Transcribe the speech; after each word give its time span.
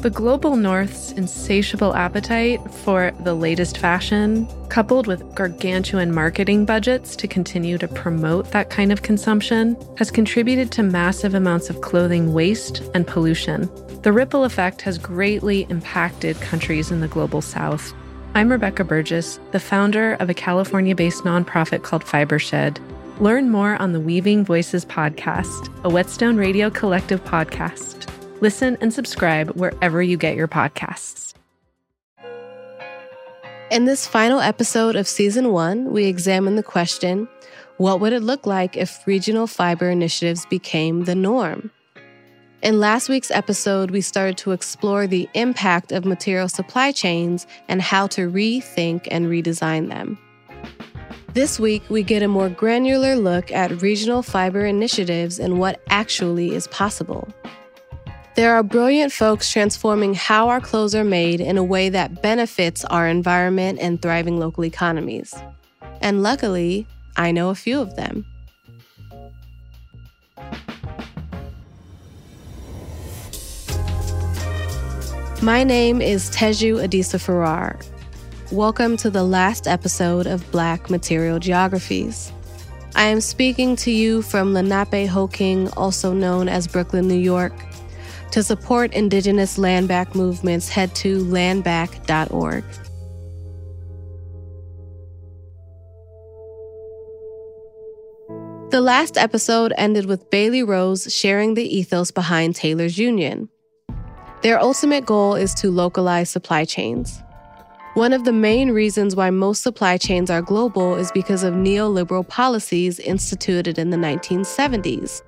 The 0.00 0.10
global 0.10 0.54
north's 0.54 1.10
insatiable 1.10 1.92
appetite 1.96 2.60
for 2.70 3.10
the 3.24 3.34
latest 3.34 3.78
fashion, 3.78 4.46
coupled 4.68 5.08
with 5.08 5.34
gargantuan 5.34 6.14
marketing 6.14 6.64
budgets 6.64 7.16
to 7.16 7.26
continue 7.26 7.78
to 7.78 7.88
promote 7.88 8.52
that 8.52 8.70
kind 8.70 8.92
of 8.92 9.02
consumption, 9.02 9.76
has 9.96 10.12
contributed 10.12 10.70
to 10.72 10.84
massive 10.84 11.34
amounts 11.34 11.68
of 11.68 11.80
clothing 11.80 12.32
waste 12.32 12.80
and 12.94 13.08
pollution. 13.08 13.68
The 14.02 14.12
ripple 14.12 14.44
effect 14.44 14.82
has 14.82 14.98
greatly 14.98 15.66
impacted 15.68 16.40
countries 16.40 16.92
in 16.92 17.00
the 17.00 17.08
global 17.08 17.42
south. 17.42 17.92
I'm 18.36 18.52
Rebecca 18.52 18.84
Burgess, 18.84 19.40
the 19.50 19.58
founder 19.58 20.12
of 20.20 20.30
a 20.30 20.34
California 20.34 20.94
based 20.94 21.24
nonprofit 21.24 21.82
called 21.82 22.04
Fibershed. 22.04 22.78
Learn 23.18 23.50
more 23.50 23.74
on 23.82 23.90
the 23.90 24.00
Weaving 24.00 24.44
Voices 24.44 24.84
podcast, 24.84 25.74
a 25.82 25.88
Whetstone 25.88 26.36
Radio 26.36 26.70
Collective 26.70 27.24
podcast. 27.24 28.08
Listen 28.40 28.78
and 28.80 28.94
subscribe 28.94 29.50
wherever 29.56 30.00
you 30.00 30.16
get 30.16 30.36
your 30.36 30.46
podcasts. 30.46 31.34
In 33.70 33.84
this 33.84 34.06
final 34.06 34.40
episode 34.40 34.94
of 34.94 35.08
season 35.08 35.52
one, 35.52 35.90
we 35.92 36.04
examine 36.04 36.54
the 36.54 36.62
question 36.62 37.28
what 37.78 38.00
would 38.00 38.12
it 38.12 38.22
look 38.22 38.46
like 38.46 38.76
if 38.76 39.06
regional 39.06 39.46
fiber 39.46 39.90
initiatives 39.90 40.46
became 40.46 41.04
the 41.04 41.14
norm? 41.14 41.70
In 42.62 42.80
last 42.80 43.08
week's 43.08 43.30
episode, 43.30 43.90
we 43.90 44.00
started 44.00 44.36
to 44.38 44.52
explore 44.52 45.06
the 45.06 45.28
impact 45.34 45.92
of 45.92 46.04
material 46.04 46.48
supply 46.48 46.90
chains 46.90 47.46
and 47.68 47.82
how 47.82 48.08
to 48.08 48.30
rethink 48.30 49.06
and 49.10 49.26
redesign 49.26 49.88
them. 49.88 50.18
This 51.34 51.60
week, 51.60 51.82
we 51.88 52.02
get 52.02 52.22
a 52.22 52.28
more 52.28 52.48
granular 52.48 53.14
look 53.14 53.52
at 53.52 53.82
regional 53.82 54.22
fiber 54.22 54.64
initiatives 54.64 55.38
and 55.38 55.60
what 55.60 55.80
actually 55.88 56.54
is 56.54 56.66
possible. 56.68 57.28
There 58.38 58.54
are 58.54 58.62
brilliant 58.62 59.12
folks 59.12 59.50
transforming 59.50 60.14
how 60.14 60.48
our 60.48 60.60
clothes 60.60 60.94
are 60.94 61.02
made 61.02 61.40
in 61.40 61.58
a 61.58 61.64
way 61.64 61.88
that 61.88 62.22
benefits 62.22 62.84
our 62.84 63.08
environment 63.08 63.80
and 63.80 64.00
thriving 64.00 64.38
local 64.38 64.64
economies. 64.64 65.34
And 66.00 66.22
luckily, 66.22 66.86
I 67.16 67.32
know 67.32 67.48
a 67.48 67.56
few 67.56 67.80
of 67.80 67.96
them. 67.96 68.24
My 75.42 75.64
name 75.64 76.00
is 76.00 76.30
Teju 76.30 76.86
Adisa 76.86 77.20
Farrar. 77.20 77.80
Welcome 78.52 78.96
to 78.98 79.10
the 79.10 79.24
last 79.24 79.66
episode 79.66 80.28
of 80.28 80.48
Black 80.52 80.90
Material 80.90 81.40
Geographies. 81.40 82.30
I 82.94 83.06
am 83.06 83.20
speaking 83.20 83.74
to 83.74 83.90
you 83.90 84.22
from 84.22 84.54
Lenapehoking, 84.54 85.72
also 85.76 86.12
known 86.12 86.48
as 86.48 86.68
Brooklyn, 86.68 87.08
New 87.08 87.18
York. 87.18 87.52
To 88.32 88.42
support 88.42 88.92
Indigenous 88.92 89.56
land 89.58 89.88
back 89.88 90.14
movements, 90.14 90.68
head 90.68 90.94
to 90.96 91.24
landback.org. 91.24 92.64
The 98.70 98.82
last 98.82 99.16
episode 99.16 99.72
ended 99.78 100.04
with 100.04 100.28
Bailey 100.28 100.62
Rose 100.62 101.12
sharing 101.12 101.54
the 101.54 101.64
ethos 101.64 102.10
behind 102.10 102.54
Taylor's 102.54 102.98
Union. 102.98 103.48
Their 104.42 104.60
ultimate 104.60 105.06
goal 105.06 105.34
is 105.34 105.54
to 105.54 105.70
localize 105.70 106.28
supply 106.28 106.66
chains. 106.66 107.22
One 107.94 108.12
of 108.12 108.24
the 108.24 108.32
main 108.32 108.70
reasons 108.70 109.16
why 109.16 109.30
most 109.30 109.62
supply 109.62 109.96
chains 109.96 110.30
are 110.30 110.42
global 110.42 110.96
is 110.96 111.10
because 111.10 111.42
of 111.42 111.54
neoliberal 111.54 112.28
policies 112.28 113.00
instituted 113.00 113.78
in 113.78 113.88
the 113.88 113.96
1970s. 113.96 115.22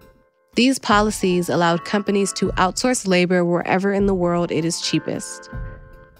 These 0.55 0.81
policies 0.81 1.49
allowed 1.49 1.85
companies 1.85 2.33
to 2.35 2.49
outsource 2.53 3.07
labor 3.07 3.45
wherever 3.45 3.93
in 3.93 4.07
the 4.07 4.15
world 4.15 4.51
it 4.51 4.65
is 4.65 4.81
cheapest. 4.81 5.49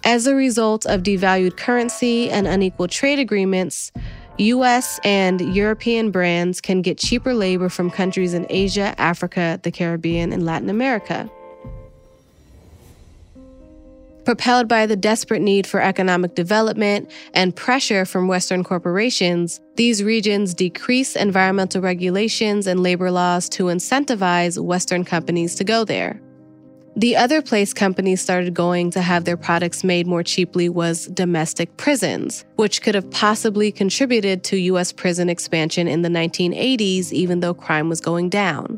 As 0.03 0.25
a 0.25 0.33
result 0.33 0.85
of 0.85 1.03
devalued 1.03 1.57
currency 1.57 2.29
and 2.29 2.47
unequal 2.47 2.87
trade 2.87 3.19
agreements, 3.19 3.91
US 4.37 4.99
and 5.03 5.53
European 5.53 6.11
brands 6.11 6.61
can 6.61 6.81
get 6.81 6.97
cheaper 6.97 7.33
labor 7.33 7.69
from 7.69 7.91
countries 7.91 8.33
in 8.33 8.47
Asia, 8.49 8.95
Africa, 8.97 9.59
the 9.63 9.71
Caribbean, 9.71 10.31
and 10.31 10.45
Latin 10.45 10.69
America. 10.69 11.29
Propelled 14.23 14.67
by 14.67 14.85
the 14.85 14.95
desperate 14.95 15.41
need 15.41 15.65
for 15.65 15.81
economic 15.81 16.35
development 16.35 17.09
and 17.33 17.55
pressure 17.55 18.05
from 18.05 18.27
Western 18.27 18.63
corporations, 18.63 19.59
these 19.75 20.03
regions 20.03 20.53
decrease 20.53 21.15
environmental 21.15 21.81
regulations 21.81 22.67
and 22.67 22.83
labor 22.83 23.09
laws 23.09 23.49
to 23.49 23.65
incentivize 23.65 24.63
Western 24.63 25.03
companies 25.03 25.55
to 25.55 25.63
go 25.63 25.83
there. 25.83 26.21
The 26.97 27.15
other 27.15 27.41
place 27.41 27.73
companies 27.73 28.21
started 28.21 28.53
going 28.53 28.91
to 28.91 29.01
have 29.01 29.23
their 29.23 29.37
products 29.37 29.83
made 29.83 30.05
more 30.05 30.23
cheaply 30.23 30.67
was 30.67 31.07
domestic 31.07 31.75
prisons, 31.77 32.43
which 32.57 32.81
could 32.81 32.95
have 32.95 33.09
possibly 33.11 33.71
contributed 33.71 34.43
to 34.45 34.57
U.S. 34.57 34.91
prison 34.91 35.29
expansion 35.29 35.87
in 35.87 36.01
the 36.01 36.09
1980s, 36.09 37.11
even 37.13 37.39
though 37.39 37.53
crime 37.53 37.87
was 37.87 38.01
going 38.01 38.29
down. 38.29 38.77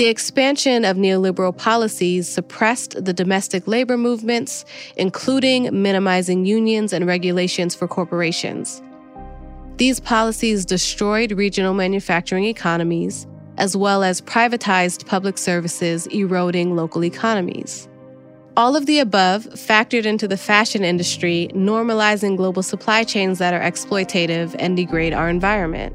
The 0.00 0.06
expansion 0.06 0.86
of 0.86 0.96
neoliberal 0.96 1.54
policies 1.54 2.26
suppressed 2.26 3.04
the 3.04 3.12
domestic 3.12 3.68
labor 3.68 3.98
movements, 3.98 4.64
including 4.96 5.82
minimizing 5.82 6.46
unions 6.46 6.94
and 6.94 7.06
regulations 7.06 7.74
for 7.74 7.86
corporations. 7.86 8.80
These 9.76 10.00
policies 10.00 10.64
destroyed 10.64 11.32
regional 11.32 11.74
manufacturing 11.74 12.46
economies, 12.46 13.26
as 13.58 13.76
well 13.76 14.02
as 14.02 14.22
privatized 14.22 15.04
public 15.04 15.36
services, 15.36 16.06
eroding 16.06 16.74
local 16.74 17.04
economies. 17.04 17.86
All 18.56 18.76
of 18.76 18.86
the 18.86 19.00
above 19.00 19.44
factored 19.48 20.06
into 20.06 20.26
the 20.26 20.38
fashion 20.38 20.82
industry, 20.82 21.50
normalizing 21.52 22.38
global 22.38 22.62
supply 22.62 23.04
chains 23.04 23.38
that 23.38 23.52
are 23.52 23.60
exploitative 23.60 24.56
and 24.58 24.78
degrade 24.78 25.12
our 25.12 25.28
environment. 25.28 25.94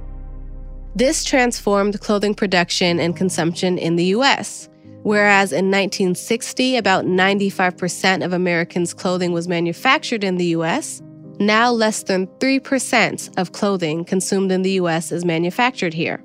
This 0.97 1.25
transformed 1.25 1.99
clothing 1.99 2.33
production 2.33 3.01
and 3.01 3.17
consumption 3.17 3.77
in 3.77 3.97
the 3.97 4.05
US. 4.15 4.69
Whereas 5.03 5.51
in 5.51 5.69
1960, 5.69 6.77
about 6.77 7.05
95% 7.05 8.23
of 8.23 8.31
Americans' 8.31 8.93
clothing 8.93 9.33
was 9.33 9.49
manufactured 9.49 10.23
in 10.23 10.37
the 10.37 10.55
US, 10.57 11.01
now 11.37 11.69
less 11.69 12.03
than 12.03 12.27
3% 12.39 13.37
of 13.37 13.51
clothing 13.51 14.05
consumed 14.05 14.53
in 14.53 14.61
the 14.61 14.71
US 14.71 15.11
is 15.11 15.25
manufactured 15.25 15.93
here. 15.93 16.23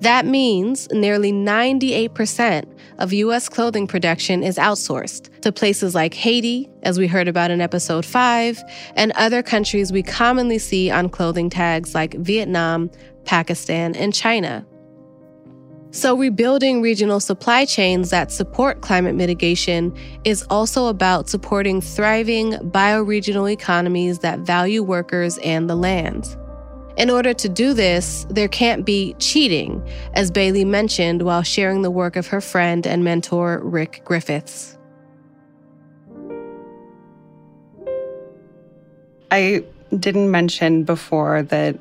That 0.00 0.26
means 0.26 0.88
nearly 0.90 1.30
98% 1.30 2.64
of 2.98 3.12
US 3.12 3.48
clothing 3.48 3.86
production 3.86 4.42
is 4.42 4.56
outsourced 4.56 5.30
to 5.42 5.52
places 5.52 5.94
like 5.94 6.12
Haiti, 6.12 6.68
as 6.82 6.98
we 6.98 7.06
heard 7.06 7.28
about 7.28 7.52
in 7.52 7.60
episode 7.60 8.04
5, 8.04 8.64
and 8.96 9.12
other 9.12 9.44
countries 9.44 9.92
we 9.92 10.02
commonly 10.02 10.58
see 10.58 10.90
on 10.90 11.08
clothing 11.08 11.48
tags 11.48 11.94
like 11.94 12.14
Vietnam, 12.14 12.90
Pakistan, 13.24 13.94
and 13.94 14.12
China. 14.14 14.66
So, 15.94 16.16
rebuilding 16.16 16.80
regional 16.80 17.20
supply 17.20 17.66
chains 17.66 18.08
that 18.10 18.32
support 18.32 18.80
climate 18.80 19.14
mitigation 19.14 19.94
is 20.24 20.42
also 20.48 20.86
about 20.86 21.28
supporting 21.28 21.82
thriving 21.82 22.52
bioregional 22.52 23.52
economies 23.52 24.20
that 24.20 24.38
value 24.38 24.82
workers 24.82 25.36
and 25.38 25.68
the 25.68 25.76
land. 25.76 26.34
In 26.96 27.10
order 27.10 27.34
to 27.34 27.48
do 27.48 27.74
this, 27.74 28.26
there 28.30 28.48
can't 28.48 28.86
be 28.86 29.14
cheating, 29.18 29.86
as 30.14 30.30
Bailey 30.30 30.64
mentioned 30.64 31.22
while 31.22 31.42
sharing 31.42 31.82
the 31.82 31.90
work 31.90 32.16
of 32.16 32.26
her 32.28 32.40
friend 32.40 32.86
and 32.86 33.04
mentor, 33.04 33.60
Rick 33.62 34.02
Griffiths. 34.04 34.78
I 39.30 39.64
didn't 39.98 40.30
mention 40.30 40.84
before 40.84 41.42
that 41.44 41.78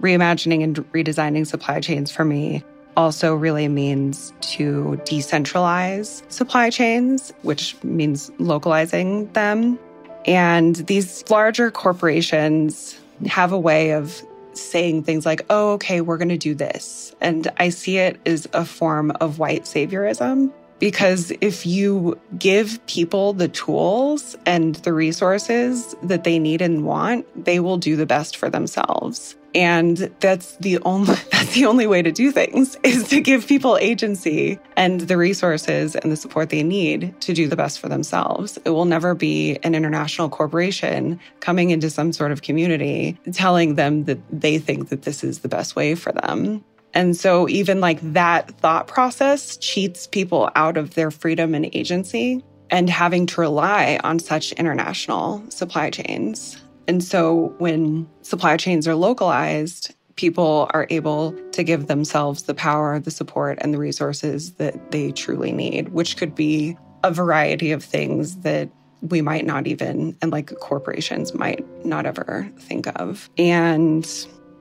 reimagining 0.00 0.62
and 0.62 0.76
redesigning 0.92 1.46
supply 1.46 1.80
chains 1.80 2.10
for 2.10 2.24
me 2.24 2.64
also 2.96 3.34
really 3.34 3.68
means 3.68 4.32
to 4.40 5.00
decentralize 5.04 6.22
supply 6.32 6.70
chains, 6.70 7.32
which 7.42 7.82
means 7.84 8.30
localizing 8.38 9.30
them. 9.32 9.78
And 10.24 10.76
these 10.76 11.28
larger 11.30 11.70
corporations 11.70 12.98
have 13.26 13.52
a 13.52 13.58
way 13.58 13.90
of 13.92 14.22
saying 14.54 15.02
things 15.02 15.26
like, 15.26 15.44
oh, 15.50 15.72
okay, 15.72 16.00
we're 16.00 16.16
going 16.16 16.30
to 16.30 16.38
do 16.38 16.54
this. 16.54 17.14
And 17.20 17.48
I 17.58 17.68
see 17.68 17.98
it 17.98 18.18
as 18.26 18.48
a 18.52 18.64
form 18.64 19.10
of 19.20 19.38
white 19.38 19.64
saviorism. 19.64 20.52
Because 20.78 21.32
if 21.40 21.64
you 21.64 22.18
give 22.38 22.84
people 22.86 23.32
the 23.32 23.48
tools 23.48 24.36
and 24.44 24.74
the 24.76 24.92
resources 24.92 25.94
that 26.02 26.24
they 26.24 26.38
need 26.38 26.60
and 26.60 26.84
want, 26.84 27.26
they 27.44 27.60
will 27.60 27.78
do 27.78 27.96
the 27.96 28.04
best 28.04 28.36
for 28.36 28.50
themselves. 28.50 29.36
And 29.56 29.96
that's 30.20 30.56
the 30.58 30.78
only 30.80 31.14
that's 31.32 31.54
the 31.54 31.64
only 31.64 31.86
way 31.86 32.02
to 32.02 32.12
do 32.12 32.30
things 32.30 32.76
is 32.84 33.08
to 33.08 33.20
give 33.20 33.46
people 33.46 33.78
agency 33.78 34.58
and 34.76 35.00
the 35.00 35.16
resources 35.16 35.96
and 35.96 36.12
the 36.12 36.16
support 36.16 36.50
they 36.50 36.62
need 36.62 37.18
to 37.22 37.32
do 37.32 37.48
the 37.48 37.56
best 37.56 37.80
for 37.80 37.88
themselves. 37.88 38.58
It 38.66 38.70
will 38.70 38.84
never 38.84 39.14
be 39.14 39.58
an 39.62 39.74
international 39.74 40.28
corporation 40.28 41.18
coming 41.40 41.70
into 41.70 41.88
some 41.88 42.12
sort 42.12 42.32
of 42.32 42.42
community 42.42 43.18
telling 43.32 43.76
them 43.76 44.04
that 44.04 44.18
they 44.30 44.58
think 44.58 44.90
that 44.90 45.02
this 45.02 45.24
is 45.24 45.40
the 45.40 45.48
best 45.48 45.74
way 45.74 45.94
for 45.94 46.12
them. 46.12 46.62
And 46.92 47.16
so 47.16 47.48
even 47.48 47.80
like 47.80 48.00
that 48.12 48.50
thought 48.60 48.86
process 48.86 49.56
cheats 49.56 50.06
people 50.06 50.50
out 50.54 50.76
of 50.76 50.94
their 50.94 51.10
freedom 51.10 51.54
and 51.54 51.68
agency 51.74 52.44
and 52.70 52.90
having 52.90 53.26
to 53.26 53.40
rely 53.40 53.98
on 54.04 54.18
such 54.18 54.52
international 54.52 55.42
supply 55.50 55.88
chains. 55.90 56.60
And 56.88 57.02
so 57.02 57.54
when 57.58 58.08
supply 58.22 58.56
chains 58.56 58.86
are 58.86 58.94
localized, 58.94 59.94
people 60.16 60.68
are 60.72 60.86
able 60.90 61.32
to 61.52 61.62
give 61.62 61.86
themselves 61.86 62.42
the 62.42 62.54
power, 62.54 62.98
the 62.98 63.10
support, 63.10 63.58
and 63.60 63.72
the 63.72 63.78
resources 63.78 64.52
that 64.54 64.90
they 64.90 65.12
truly 65.12 65.52
need, 65.52 65.90
which 65.90 66.16
could 66.16 66.34
be 66.34 66.76
a 67.04 67.12
variety 67.12 67.72
of 67.72 67.84
things 67.84 68.36
that 68.38 68.68
we 69.02 69.20
might 69.20 69.44
not 69.44 69.66
even, 69.66 70.16
and 70.22 70.32
like 70.32 70.52
corporations 70.58 71.34
might 71.34 71.64
not 71.84 72.06
ever 72.06 72.50
think 72.58 72.86
of. 72.98 73.28
And 73.36 74.08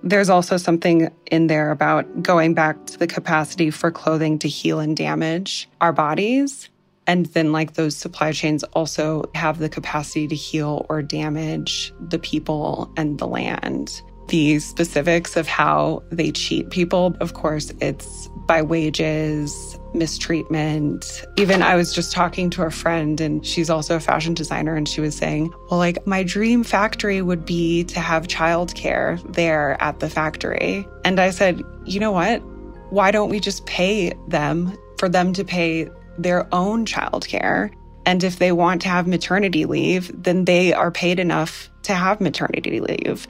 there's 0.04 0.30
also 0.30 0.58
something 0.58 1.10
in 1.32 1.48
there 1.48 1.72
about 1.72 2.22
going 2.22 2.54
back 2.54 2.86
to 2.88 3.00
the 3.00 3.08
capacity 3.08 3.72
for 3.72 3.90
clothing 3.90 4.38
to 4.40 4.48
heal 4.48 4.80
and 4.80 4.96
damage 4.96 5.68
our 5.82 5.94
bodies. 5.94 6.70
And 7.08 7.28
then, 7.28 7.52
like, 7.52 7.74
those 7.74 7.96
supply 7.96 8.32
chains 8.32 8.64
also 8.74 9.24
have 9.36 9.60
the 9.60 9.70
capacity 9.70 10.28
to 10.28 10.36
heal 10.36 10.86
or 10.90 11.02
damage 11.02 11.94
the 12.00 12.20
people 12.20 12.92
and 12.98 13.20
the 13.20 13.28
land 13.28 14.02
the 14.28 14.60
specifics 14.60 15.36
of 15.36 15.48
how 15.48 16.04
they 16.12 16.32
cheat 16.32 16.70
people. 16.70 17.16
Of 17.20 17.34
course, 17.34 17.72
it's 17.82 18.30
by 18.48 18.62
wages, 18.62 19.80
mistreatment. 19.94 21.24
Even 21.38 21.62
I 21.62 21.76
was 21.76 21.94
just 21.94 22.12
talking 22.12 22.50
to 22.52 22.64
a 22.64 22.72
friend 22.72 23.20
and 23.20 23.46
she's 23.46 23.70
also 23.70 23.96
a 23.96 24.00
fashion 24.00 24.34
designer 24.34 24.76
and 24.76 24.88
she 24.88 25.02
was 25.02 25.16
saying, 25.16 25.54
well, 25.70 25.80
like 25.80 26.06
my 26.06 26.24
dream 26.24 26.64
factory 26.64 27.22
would 27.22 27.46
be 27.46 27.84
to 27.86 28.00
have 28.00 28.28
childcare 28.28 29.22
there 29.34 29.82
at 29.82 30.00
the 30.00 30.10
factory. 30.10 30.88
And 31.04 31.20
I 31.20 31.32
said, 31.32 31.62
you 31.86 32.00
know 32.00 32.12
what? 32.12 32.40
Why 32.92 33.12
don't 33.12 33.30
we 33.30 33.40
just 33.40 33.66
pay 33.66 34.14
them 34.28 34.78
for 35.00 35.10
them 35.10 35.34
to 35.34 35.44
pay 35.44 35.90
their 36.18 36.48
own 36.54 36.86
childcare? 36.86 37.72
And 38.06 38.24
if 38.24 38.38
they 38.38 38.52
want 38.52 38.82
to 38.84 38.90
have 38.90 39.08
maternity 39.08 39.66
leave, 39.66 40.12
then 40.24 40.46
they 40.46 40.74
are 40.74 40.92
paid 40.92 41.20
enough 41.20 41.70
to 41.84 41.94
have 41.94 42.22
maternity 42.22 42.80
leave. 42.80 43.28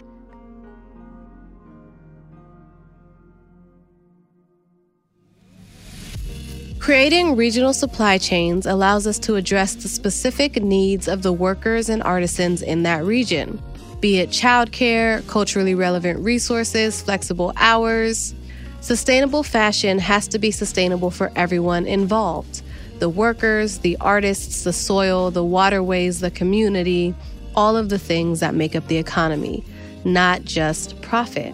Creating 6.79 7.35
regional 7.35 7.73
supply 7.73 8.19
chains 8.19 8.67
allows 8.67 9.07
us 9.07 9.17
to 9.17 9.37
address 9.37 9.73
the 9.73 9.87
specific 9.87 10.61
needs 10.61 11.07
of 11.07 11.23
the 11.23 11.33
workers 11.33 11.89
and 11.89 12.03
artisans 12.03 12.61
in 12.61 12.83
that 12.83 13.03
region, 13.03 13.59
be 14.01 14.19
it 14.19 14.29
childcare, 14.29 15.27
culturally 15.27 15.73
relevant 15.73 16.19
resources, 16.19 17.01
flexible 17.01 17.53
hours. 17.55 18.35
Sustainable 18.81 19.41
fashion 19.41 19.97
has 19.97 20.27
to 20.27 20.37
be 20.37 20.51
sustainable 20.51 21.09
for 21.09 21.31
everyone 21.35 21.87
involved 21.87 22.61
the 22.99 23.09
workers, 23.09 23.79
the 23.79 23.97
artists, 23.99 24.63
the 24.63 24.73
soil, 24.73 25.31
the 25.31 25.43
waterways, 25.43 26.19
the 26.19 26.31
community, 26.31 27.13
all 27.55 27.77
of 27.77 27.89
the 27.89 27.99
things 27.99 28.39
that 28.39 28.53
make 28.53 28.75
up 28.75 28.87
the 28.87 28.97
economy, 28.97 29.63
not 30.03 30.43
just 30.43 31.01
profit. 31.01 31.53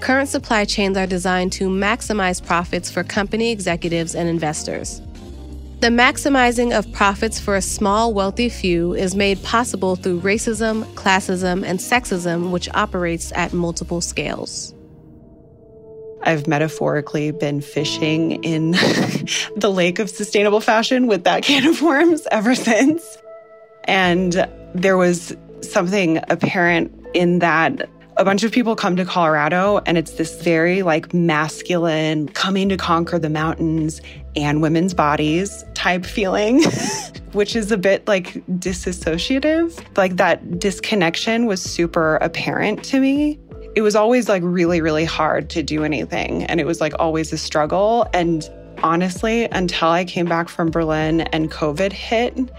Current 0.00 0.28
supply 0.28 0.64
chains 0.64 0.96
are 0.96 1.06
designed 1.06 1.52
to 1.54 1.68
maximize 1.68 2.44
profits 2.44 2.90
for 2.90 3.02
company 3.02 3.50
executives 3.50 4.14
and 4.14 4.28
investors. 4.28 5.00
The 5.80 5.88
maximizing 5.88 6.76
of 6.76 6.90
profits 6.92 7.38
for 7.38 7.56
a 7.56 7.62
small, 7.62 8.14
wealthy 8.14 8.48
few 8.48 8.94
is 8.94 9.14
made 9.14 9.42
possible 9.42 9.96
through 9.96 10.20
racism, 10.20 10.84
classism, 10.94 11.64
and 11.64 11.78
sexism, 11.78 12.50
which 12.50 12.68
operates 12.74 13.30
at 13.34 13.52
multiple 13.52 14.00
scales. 14.00 14.74
I've 16.26 16.46
metaphorically 16.46 17.30
been 17.30 17.60
fishing 17.60 18.42
in 18.42 18.72
the 19.56 19.70
lake 19.72 19.98
of 20.00 20.10
sustainable 20.10 20.60
fashion 20.60 21.06
with 21.06 21.24
that 21.24 21.44
can 21.44 21.66
of 21.66 21.80
worms 21.80 22.26
ever 22.30 22.54
since. 22.68 23.18
And 23.84 24.46
there 24.74 24.96
was 24.96 25.34
something 25.62 26.18
apparent 26.28 26.92
in 27.14 27.38
that 27.38 27.88
a 28.18 28.24
bunch 28.24 28.42
of 28.44 28.52
people 28.52 28.74
come 28.74 28.96
to 28.96 29.04
Colorado 29.04 29.78
and 29.84 29.98
it's 29.98 30.12
this 30.12 30.40
very 30.42 30.82
like 30.82 31.12
masculine 31.12 32.28
coming 32.28 32.68
to 32.70 32.76
conquer 32.76 33.18
the 33.18 33.28
mountains 33.28 34.00
and 34.34 34.62
women's 34.62 34.94
bodies 34.94 35.64
type 35.74 36.04
feeling, 36.04 36.62
which 37.32 37.54
is 37.54 37.70
a 37.70 37.76
bit 37.76 38.06
like 38.08 38.34
disassociative. 38.58 39.78
Like 39.96 40.16
that 40.16 40.58
disconnection 40.58 41.46
was 41.46 41.60
super 41.62 42.16
apparent 42.16 42.82
to 42.84 43.00
me. 43.00 43.38
It 43.76 43.82
was 43.82 43.94
always 43.94 44.26
like 44.26 44.42
really, 44.42 44.80
really 44.80 45.04
hard 45.04 45.50
to 45.50 45.62
do 45.62 45.84
anything. 45.84 46.44
And 46.44 46.60
it 46.60 46.66
was 46.66 46.80
like 46.80 46.94
always 46.98 47.30
a 47.34 47.38
struggle. 47.38 48.08
And 48.14 48.48
honestly, 48.82 49.44
until 49.44 49.88
I 49.88 50.06
came 50.06 50.24
back 50.24 50.48
from 50.48 50.70
Berlin 50.70 51.20
and 51.20 51.50
COVID 51.50 51.92
hit, 51.92 52.50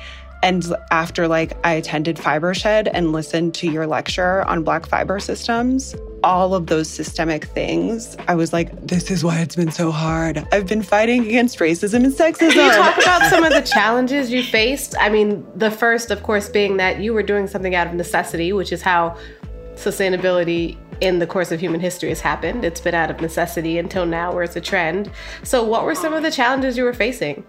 and 0.43 0.63
after 0.91 1.27
like 1.27 1.57
I 1.65 1.73
attended 1.73 2.17
Fibershed 2.17 2.87
and 2.93 3.13
listened 3.13 3.55
to 3.55 3.67
your 3.67 3.87
lecture 3.87 4.43
on 4.43 4.63
black 4.63 4.85
fiber 4.85 5.19
systems, 5.19 5.95
all 6.23 6.53
of 6.53 6.67
those 6.67 6.87
systemic 6.87 7.45
things, 7.45 8.15
I 8.27 8.35
was 8.35 8.53
like, 8.53 8.85
this 8.85 9.09
is 9.09 9.23
why 9.23 9.39
it's 9.39 9.55
been 9.55 9.71
so 9.71 9.89
hard. 9.89 10.47
I've 10.51 10.67
been 10.67 10.83
fighting 10.83 11.25
against 11.25 11.57
racism 11.57 12.05
and 12.05 12.13
sexism. 12.13 12.51
Can 12.51 12.65
you 12.67 12.71
talk 12.71 12.97
about 13.01 13.23
some 13.31 13.43
of 13.43 13.51
the 13.53 13.61
challenges 13.61 14.31
you 14.31 14.43
faced? 14.43 14.93
I 14.99 15.09
mean, 15.09 15.43
the 15.55 15.71
first, 15.71 16.11
of 16.11 16.21
course, 16.21 16.47
being 16.47 16.77
that 16.77 16.99
you 16.99 17.11
were 17.11 17.23
doing 17.23 17.47
something 17.47 17.73
out 17.73 17.87
of 17.87 17.93
necessity, 17.95 18.53
which 18.53 18.71
is 18.71 18.83
how 18.83 19.17
sustainability 19.73 20.77
in 21.01 21.19
the 21.19 21.27
course 21.27 21.51
of 21.51 21.59
human 21.59 21.79
history 21.79 22.09
has 22.09 22.21
happened. 22.21 22.65
It's 22.65 22.81
been 22.81 22.95
out 22.95 23.11
of 23.11 23.21
necessity 23.21 23.77
until 23.77 24.05
now, 24.05 24.33
where 24.33 24.43
it's 24.43 24.55
a 24.55 24.61
trend. 24.61 25.11
So, 25.43 25.63
what 25.63 25.83
were 25.83 25.95
some 25.95 26.13
of 26.13 26.23
the 26.23 26.31
challenges 26.31 26.77
you 26.77 26.83
were 26.83 26.93
facing? 26.93 27.45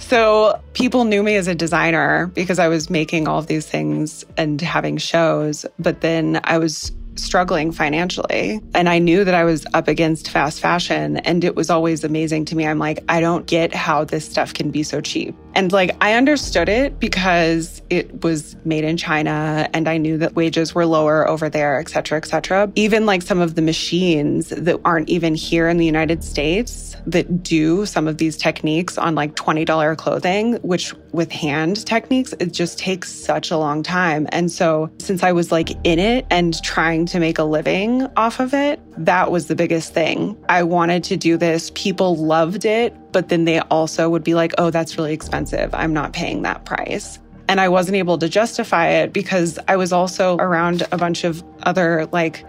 So 0.00 0.58
people 0.72 1.04
knew 1.04 1.22
me 1.22 1.36
as 1.36 1.46
a 1.46 1.54
designer 1.54 2.26
because 2.28 2.58
I 2.58 2.68
was 2.68 2.88
making 2.88 3.28
all 3.28 3.38
of 3.38 3.48
these 3.48 3.66
things 3.66 4.24
and 4.38 4.60
having 4.60 4.96
shows. 4.96 5.66
But 5.78 6.00
then 6.00 6.40
I 6.44 6.56
was 6.56 6.90
struggling 7.22 7.72
financially. 7.72 8.60
And 8.74 8.88
I 8.88 8.98
knew 8.98 9.24
that 9.24 9.34
I 9.34 9.44
was 9.44 9.66
up 9.74 9.88
against 9.88 10.30
fast 10.30 10.60
fashion. 10.60 11.18
And 11.18 11.44
it 11.44 11.54
was 11.54 11.70
always 11.70 12.04
amazing 12.04 12.44
to 12.46 12.56
me. 12.56 12.66
I'm 12.66 12.78
like, 12.78 13.04
I 13.08 13.20
don't 13.20 13.46
get 13.46 13.74
how 13.74 14.04
this 14.04 14.24
stuff 14.24 14.54
can 14.54 14.70
be 14.70 14.82
so 14.82 15.00
cheap. 15.00 15.34
And 15.54 15.72
like, 15.72 15.96
I 16.00 16.14
understood 16.14 16.68
it 16.68 17.00
because 17.00 17.82
it 17.90 18.22
was 18.22 18.56
made 18.64 18.84
in 18.84 18.96
China 18.96 19.68
and 19.74 19.88
I 19.88 19.96
knew 19.96 20.16
that 20.18 20.34
wages 20.34 20.74
were 20.74 20.86
lower 20.86 21.26
over 21.28 21.48
there, 21.48 21.80
et 21.80 21.88
cetera, 21.88 22.18
et 22.18 22.26
cetera. 22.26 22.70
Even 22.76 23.04
like 23.04 23.22
some 23.22 23.40
of 23.40 23.56
the 23.56 23.62
machines 23.62 24.50
that 24.50 24.80
aren't 24.84 25.08
even 25.08 25.34
here 25.34 25.68
in 25.68 25.76
the 25.76 25.86
United 25.86 26.22
States 26.22 26.94
that 27.06 27.42
do 27.42 27.86
some 27.86 28.06
of 28.06 28.18
these 28.18 28.36
techniques 28.36 28.96
on 28.98 29.14
like 29.14 29.34
$20 29.34 29.96
clothing, 29.96 30.54
which 30.56 30.94
with 31.12 31.32
hand 31.32 31.84
techniques, 31.84 32.32
it 32.38 32.52
just 32.52 32.78
takes 32.78 33.12
such 33.12 33.50
a 33.50 33.56
long 33.56 33.82
time. 33.82 34.28
And 34.30 34.50
so 34.50 34.90
since 34.98 35.22
I 35.22 35.32
was 35.32 35.50
like 35.50 35.70
in 35.84 35.98
it 35.98 36.26
and 36.30 36.62
trying 36.62 37.06
to 37.10 37.18
make 37.18 37.38
a 37.38 37.44
living 37.44 38.06
off 38.16 38.38
of 38.38 38.54
it, 38.54 38.80
that 38.96 39.30
was 39.32 39.46
the 39.46 39.56
biggest 39.56 39.92
thing. 39.92 40.36
I 40.48 40.62
wanted 40.62 41.02
to 41.04 41.16
do 41.16 41.36
this. 41.36 41.72
People 41.74 42.16
loved 42.16 42.64
it, 42.64 42.94
but 43.12 43.28
then 43.28 43.44
they 43.44 43.58
also 43.60 44.08
would 44.08 44.22
be 44.22 44.34
like, 44.34 44.52
oh, 44.58 44.70
that's 44.70 44.96
really 44.96 45.12
expensive. 45.12 45.74
I'm 45.74 45.92
not 45.92 46.12
paying 46.12 46.42
that 46.42 46.64
price. 46.64 47.18
And 47.48 47.60
I 47.60 47.68
wasn't 47.68 47.96
able 47.96 48.16
to 48.18 48.28
justify 48.28 48.88
it 48.90 49.12
because 49.12 49.58
I 49.66 49.74
was 49.74 49.92
also 49.92 50.36
around 50.36 50.86
a 50.92 50.96
bunch 50.96 51.24
of 51.24 51.42
other 51.64 52.06
like 52.12 52.44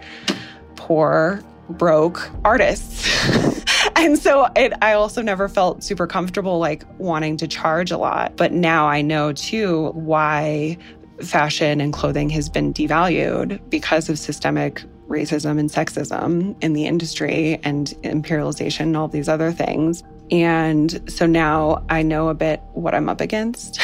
poor, 0.75 1.44
broke 1.68 2.30
artists. 2.46 3.65
and 3.96 4.20
so 4.20 4.48
it, 4.56 4.74
I 4.80 4.94
also 4.94 5.24
never 5.24 5.50
felt 5.50 5.84
super 5.84 6.06
comfortable 6.06 6.60
like 6.60 6.84
wanting 7.00 7.38
to 7.38 7.48
charge 7.48 7.89
a 7.89 7.98
lot. 7.98 8.38
But 8.38 8.51
now 8.51 8.88
I 8.88 9.01
know 9.01 9.34
too 9.34 9.88
why 9.96 10.77
fashion 11.24 11.82
and 11.82 11.94
clothing 11.94 12.30
has 12.30 12.50
been 12.50 12.74
devalued 12.74 13.60
because 13.70 14.10
of 14.10 14.18
systemic 14.18 14.84
racism 15.08 15.60
and 15.60 15.70
sexism 15.70 16.56
in 16.63 16.74
the 16.74 16.86
industry 16.86 17.60
and 17.63 17.88
imperialization 18.04 18.82
and 18.82 18.98
all 18.98 19.08
these 19.08 19.30
other 19.30 19.51
things. 19.51 20.04
And 20.32 21.12
so 21.12 21.25
now 21.25 21.84
I 21.90 22.01
know 22.04 22.30
a 22.30 22.34
bit 22.34 22.62
what 22.74 22.96
I'm 22.96 23.10
up 23.10 23.20
against. 23.20 23.80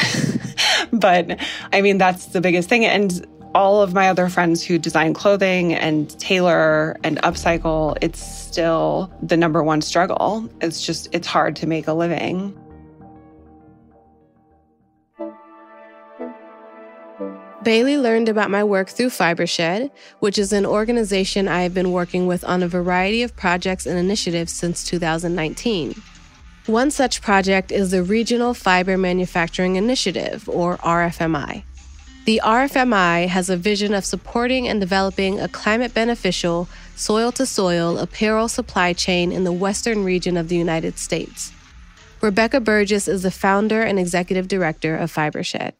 but 0.92 1.38
I 1.72 1.82
mean, 1.82 1.98
that's 1.98 2.26
the 2.26 2.40
biggest 2.40 2.68
thing. 2.68 2.86
And 2.86 3.26
all 3.54 3.82
of 3.82 3.92
my 3.92 4.08
other 4.08 4.28
friends 4.28 4.62
who 4.64 4.78
design 4.78 5.14
clothing 5.14 5.74
and 5.74 6.08
tailor 6.18 6.96
and 7.04 7.18
upcycle, 7.22 7.96
it's 8.00 8.20
still 8.20 9.12
the 9.22 9.36
number 9.36 9.62
one 9.62 9.82
struggle. 9.82 10.48
It's 10.60 10.84
just, 10.84 11.08
it's 11.12 11.26
hard 11.26 11.56
to 11.56 11.66
make 11.66 11.86
a 11.86 11.92
living. 11.92 12.56
Bailey 17.68 17.98
learned 17.98 18.30
about 18.30 18.50
my 18.50 18.64
work 18.64 18.88
through 18.88 19.10
Fibershed, 19.10 19.90
which 20.20 20.38
is 20.38 20.54
an 20.54 20.64
organization 20.64 21.46
I 21.46 21.64
have 21.64 21.74
been 21.74 21.92
working 21.92 22.26
with 22.26 22.42
on 22.42 22.62
a 22.62 22.66
variety 22.66 23.22
of 23.22 23.36
projects 23.36 23.84
and 23.84 23.98
initiatives 23.98 24.54
since 24.54 24.82
2019. 24.84 25.94
One 26.64 26.90
such 26.90 27.20
project 27.20 27.70
is 27.70 27.90
the 27.90 28.02
Regional 28.02 28.54
Fiber 28.54 28.96
Manufacturing 28.96 29.76
Initiative, 29.76 30.48
or 30.48 30.78
RFMI. 30.78 31.62
The 32.24 32.40
RFMI 32.42 33.28
has 33.28 33.50
a 33.50 33.56
vision 33.58 33.92
of 33.92 34.06
supporting 34.06 34.66
and 34.66 34.80
developing 34.80 35.38
a 35.38 35.46
climate 35.46 35.92
beneficial, 35.92 36.70
soil 36.96 37.32
to 37.32 37.44
soil 37.44 37.98
apparel 37.98 38.48
supply 38.48 38.94
chain 38.94 39.30
in 39.30 39.44
the 39.44 39.52
western 39.52 40.04
region 40.04 40.38
of 40.38 40.48
the 40.48 40.56
United 40.56 40.98
States. 40.98 41.52
Rebecca 42.22 42.60
Burgess 42.60 43.08
is 43.08 43.24
the 43.24 43.30
founder 43.30 43.82
and 43.82 43.98
executive 43.98 44.48
director 44.48 44.96
of 44.96 45.12
Fibershed. 45.14 45.74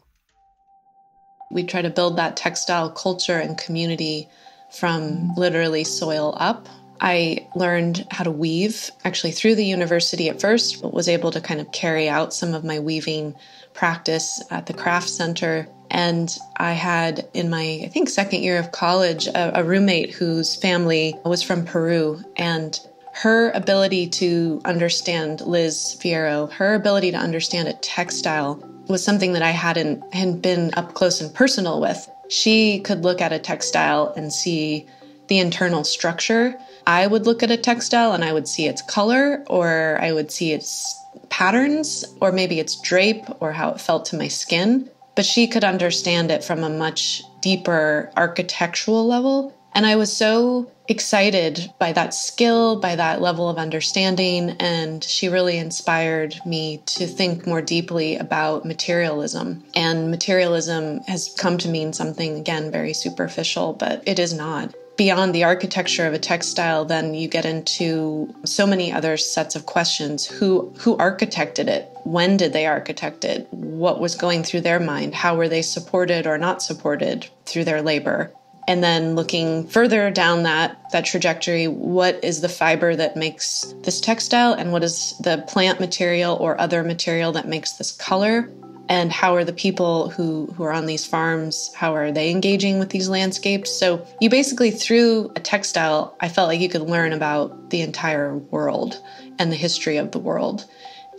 We 1.51 1.65
try 1.65 1.83
to 1.83 1.91
build 1.91 2.17
that 2.17 2.37
textile 2.37 2.91
culture 2.91 3.39
and 3.39 3.57
community 3.57 4.29
from 4.71 5.35
literally 5.35 5.85
soil 5.85 6.35
up. 6.39 6.69
I 7.01 7.47
learned 7.55 8.07
how 8.11 8.25
to 8.25 8.31
weave 8.31 8.91
actually 9.05 9.31
through 9.31 9.55
the 9.55 9.65
university 9.65 10.29
at 10.29 10.41
first, 10.41 10.83
but 10.83 10.93
was 10.93 11.09
able 11.09 11.31
to 11.31 11.41
kind 11.41 11.61
of 11.61 11.71
carry 11.73 12.09
out 12.09 12.35
some 12.35 12.55
of 12.55 12.65
my 12.65 12.81
weaving 12.81 13.35
practice 13.73 14.43
at 14.51 14.67
the 14.67 14.75
craft 14.75 15.09
center. 15.09 15.69
And 15.91 16.37
I 16.57 16.73
had 16.73 17.29
in 17.35 17.49
my, 17.49 17.83
I 17.85 17.89
think, 17.89 18.09
second 18.09 18.43
year 18.43 18.59
of 18.59 18.73
college, 18.73 19.27
a, 19.29 19.61
a 19.61 19.65
roommate 19.65 20.13
whose 20.13 20.57
family 20.57 21.15
was 21.25 21.43
from 21.43 21.65
Peru. 21.65 22.23
And 22.37 22.79
her 23.13 23.51
ability 23.51 24.09
to 24.09 24.61
understand 24.65 25.41
Liz 25.41 25.97
Fierro, 26.01 26.51
her 26.53 26.75
ability 26.75 27.13
to 27.13 27.17
understand 27.17 27.69
a 27.69 27.73
textile 27.75 28.63
was 28.89 29.05
something 29.05 29.33
that 29.35 29.43
I 29.43 29.51
hadn't, 29.51 30.03
hadn't 30.15 30.41
been 30.41 30.73
up 30.75 30.95
close 30.95 31.21
and 31.21 31.33
personal 31.33 31.81
with. 31.81 32.09
She 32.29 32.81
could 32.81 33.05
look 33.05 33.21
at 33.21 33.33
a 33.33 33.39
textile 33.39 34.13
and 34.17 34.33
see 34.33 34.87
the 35.29 35.39
internal 35.39 35.85
structure. 35.85 36.59
I 36.87 37.07
would 37.07 37.27
look 37.27 37.43
at 37.43 37.51
a 37.51 37.57
textile 37.57 38.13
and 38.13 38.25
I 38.25 38.33
would 38.33 38.49
see 38.49 38.67
its 38.67 38.83
color, 38.83 39.45
or 39.47 39.99
I 40.01 40.13
would 40.13 40.31
see 40.31 40.53
its 40.53 40.99
patterns, 41.29 42.05
or 42.21 42.33
maybe 42.33 42.61
its 42.61 42.81
drape, 42.81 43.25
or 43.41 43.53
how 43.53 43.71
it 43.71 43.81
felt 43.81 44.07
to 44.07 44.17
my 44.17 44.29
skin. 44.29 44.91
But 45.15 45.27
she 45.27 45.47
could 45.47 45.65
understand 45.65 46.31
it 46.31 46.45
from 46.45 46.65
a 46.65 46.71
much 46.71 47.23
deeper 47.43 48.11
architectural 48.17 49.07
level. 49.07 49.55
And 49.75 49.85
I 49.85 49.97
was 49.97 50.15
so 50.15 50.71
excited 50.89 51.73
by 51.79 51.93
that 51.93 52.15
skill, 52.15 52.81
by 52.81 52.97
that 52.97 53.21
level 53.21 53.49
of 53.49 53.59
understanding. 53.59 54.51
And 54.59 55.05
she 55.05 55.29
really 55.29 55.59
inspired 55.59 56.35
me 56.45 56.83
to 56.87 57.07
think 57.07 57.47
more 57.47 57.63
deeply 57.63 58.17
about 58.17 58.65
materialism. 58.65 59.63
And 59.75 60.11
materialism 60.11 61.01
has 61.01 61.35
come 61.39 61.59
to 61.59 61.69
mean 61.69 61.93
something, 61.93 62.37
again, 62.39 62.71
very 62.71 62.95
superficial, 62.95 63.75
but 63.75 64.03
it 64.07 64.19
is 64.19 64.33
not. 64.33 64.75
Beyond 64.97 65.33
the 65.33 65.45
architecture 65.45 66.07
of 66.09 66.15
a 66.15 66.19
textile, 66.19 66.85
then 66.85 67.15
you 67.15 67.29
get 67.29 67.45
into 67.45 68.35
so 68.45 68.67
many 68.67 68.93
other 68.93 69.17
sets 69.17 69.55
of 69.55 69.65
questions. 69.65 70.27
Who 70.27 70.75
who 70.77 70.97
architected 70.97 71.69
it? 71.69 71.89
When 72.03 72.37
did 72.37 72.53
they 72.53 72.67
architect 72.67 73.25
it? 73.25 73.47
What 73.53 74.01
was 74.01 74.17
going 74.17 74.43
through 74.43 74.63
their 74.63 74.81
mind? 74.81 75.15
How 75.15 75.37
were 75.37 75.49
they 75.49 75.63
supported 75.63 76.27
or 76.27 76.37
not 76.37 76.63
supported 76.63 77.29
through 77.47 77.65
their 77.65 77.81
labor? 77.81 78.33
And 78.69 78.85
then 78.85 79.17
looking 79.17 79.67
further 79.67 80.11
down 80.11 80.43
that 80.43 80.79
that 80.93 81.07
trajectory 81.07 81.67
what 81.67 82.23
is 82.23 82.43
the 82.43 82.49
fiber 82.49 82.95
that 82.95 83.17
makes 83.17 83.75
this 83.83 83.99
textile 83.99 84.53
and 84.53 84.71
what 84.73 84.85
is 84.85 85.17
the 85.21 85.43
plant 85.49 85.81
material 85.81 86.37
or 86.37 86.61
other 86.61 86.85
material 86.85 87.33
that 87.33 87.49
makes 87.49 87.73
this 87.73 87.91
color? 87.91 88.53
And 88.91 89.13
how 89.13 89.35
are 89.35 89.45
the 89.45 89.53
people 89.55 90.11
who 90.11 90.47
who 90.55 90.63
are 90.65 90.73
on 90.73 90.87
these 90.87 91.07
farms 91.07 91.73
how 91.75 91.95
are 91.95 92.13
they 92.13 92.31
engaging 92.31 92.79
with 92.79 92.91
these 92.91 93.09
landscapes? 93.09 93.73
So 93.73 94.07
you 94.21 94.29
basically 94.29 94.71
through 94.71 95.33
a 95.35 95.41
textile 95.41 96.15
i 96.21 96.29
felt 96.29 96.49
like 96.49 96.61
you 96.61 96.69
could 96.69 96.83
learn 96.83 97.13
about 97.13 97.71
the 97.71 97.81
entire 97.81 98.37
world 98.37 99.03
and 99.39 99.51
the 99.51 99.57
history 99.57 99.97
of 99.97 100.13
the 100.13 100.19
world. 100.19 100.67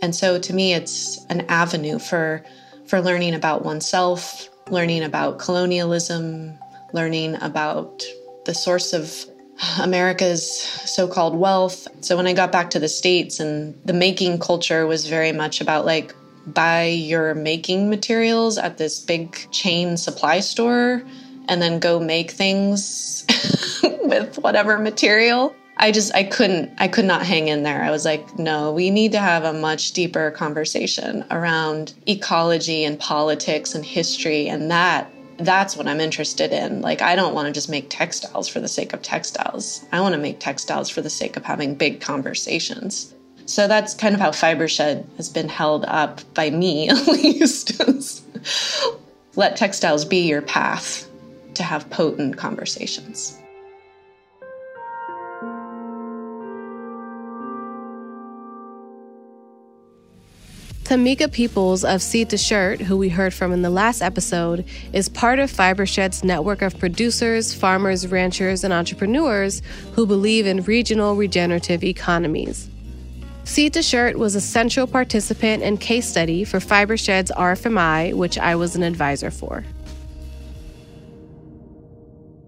And 0.02 0.14
so 0.14 0.38
to 0.38 0.52
me 0.54 0.72
it's 0.72 1.26
an 1.26 1.40
avenue 1.48 1.98
for 1.98 2.44
for 2.86 3.00
learning 3.00 3.34
about 3.34 3.64
oneself 3.64 4.48
learning 4.70 5.02
about 5.02 5.40
colonialism 5.40 6.56
learning 6.92 7.36
about 7.40 8.04
the 8.44 8.54
source 8.54 8.92
of 8.92 9.26
America's 9.80 10.50
so 10.50 11.06
called 11.06 11.36
wealth. 11.36 11.86
So 12.00 12.16
when 12.16 12.26
I 12.26 12.32
got 12.32 12.50
back 12.50 12.70
to 12.70 12.78
the 12.78 12.88
States, 12.88 13.40
and 13.40 13.78
the 13.84 13.92
making 13.92 14.38
culture 14.38 14.86
was 14.86 15.06
very 15.06 15.32
much 15.32 15.60
about 15.60 15.84
like, 15.84 16.14
buy 16.46 16.86
your 16.86 17.34
making 17.34 17.90
materials 17.90 18.58
at 18.58 18.78
this 18.78 18.98
big 18.98 19.50
chain 19.50 19.96
supply 19.96 20.40
store 20.40 21.02
and 21.48 21.60
then 21.60 21.78
go 21.78 22.00
make 22.00 22.30
things 22.30 23.26
with 23.82 24.38
whatever 24.38 24.78
material. 24.78 25.54
I 25.76 25.92
just 25.92 26.14
I 26.14 26.24
couldn't 26.24 26.72
I 26.78 26.88
could 26.88 27.04
not 27.04 27.24
hang 27.24 27.48
in 27.48 27.62
there. 27.62 27.82
I 27.82 27.90
was 27.90 28.04
like, 28.04 28.38
no, 28.38 28.72
we 28.72 28.90
need 28.90 29.12
to 29.12 29.18
have 29.18 29.44
a 29.44 29.52
much 29.52 29.92
deeper 29.92 30.30
conversation 30.30 31.24
around 31.30 31.94
ecology 32.06 32.84
and 32.84 32.98
politics 32.98 33.74
and 33.74 33.84
history 33.84 34.48
and 34.48 34.70
that 34.70 35.10
that's 35.46 35.76
what 35.76 35.86
I'm 35.86 36.00
interested 36.00 36.52
in. 36.52 36.80
Like, 36.80 37.02
I 37.02 37.16
don't 37.16 37.34
want 37.34 37.46
to 37.46 37.52
just 37.52 37.68
make 37.68 37.88
textiles 37.88 38.48
for 38.48 38.60
the 38.60 38.68
sake 38.68 38.92
of 38.92 39.02
textiles. 39.02 39.84
I 39.92 40.00
want 40.00 40.14
to 40.14 40.20
make 40.20 40.40
textiles 40.40 40.88
for 40.88 41.02
the 41.02 41.10
sake 41.10 41.36
of 41.36 41.44
having 41.44 41.74
big 41.74 42.00
conversations. 42.00 43.14
So 43.46 43.66
that's 43.66 43.94
kind 43.94 44.14
of 44.14 44.20
how 44.20 44.30
Fibershed 44.30 45.04
has 45.16 45.28
been 45.28 45.48
held 45.48 45.84
up 45.86 46.20
by 46.34 46.50
me, 46.50 46.88
at 46.90 47.06
least. 47.06 47.82
Let 49.36 49.56
textiles 49.56 50.04
be 50.04 50.28
your 50.28 50.42
path 50.42 51.08
to 51.54 51.62
have 51.62 51.88
potent 51.90 52.36
conversations. 52.36 53.39
Tamika 60.90 61.30
Peoples 61.30 61.84
of 61.84 62.02
Seed 62.02 62.30
to 62.30 62.36
Shirt, 62.36 62.80
who 62.80 62.96
we 62.96 63.08
heard 63.08 63.32
from 63.32 63.52
in 63.52 63.62
the 63.62 63.70
last 63.70 64.02
episode, 64.02 64.64
is 64.92 65.08
part 65.08 65.38
of 65.38 65.48
Fibershed's 65.48 66.24
network 66.24 66.62
of 66.62 66.76
producers, 66.80 67.54
farmers, 67.54 68.08
ranchers, 68.08 68.64
and 68.64 68.74
entrepreneurs 68.74 69.62
who 69.92 70.04
believe 70.04 70.46
in 70.46 70.64
regional 70.64 71.14
regenerative 71.14 71.84
economies. 71.84 72.68
Seed 73.44 73.72
to 73.74 73.82
Shirt 73.82 74.18
was 74.18 74.34
a 74.34 74.40
central 74.40 74.88
participant 74.88 75.62
and 75.62 75.80
case 75.80 76.08
study 76.08 76.42
for 76.42 76.58
Fibershed's 76.58 77.30
RFMI, 77.36 78.14
which 78.14 78.36
I 78.36 78.56
was 78.56 78.74
an 78.74 78.82
advisor 78.82 79.30
for 79.30 79.64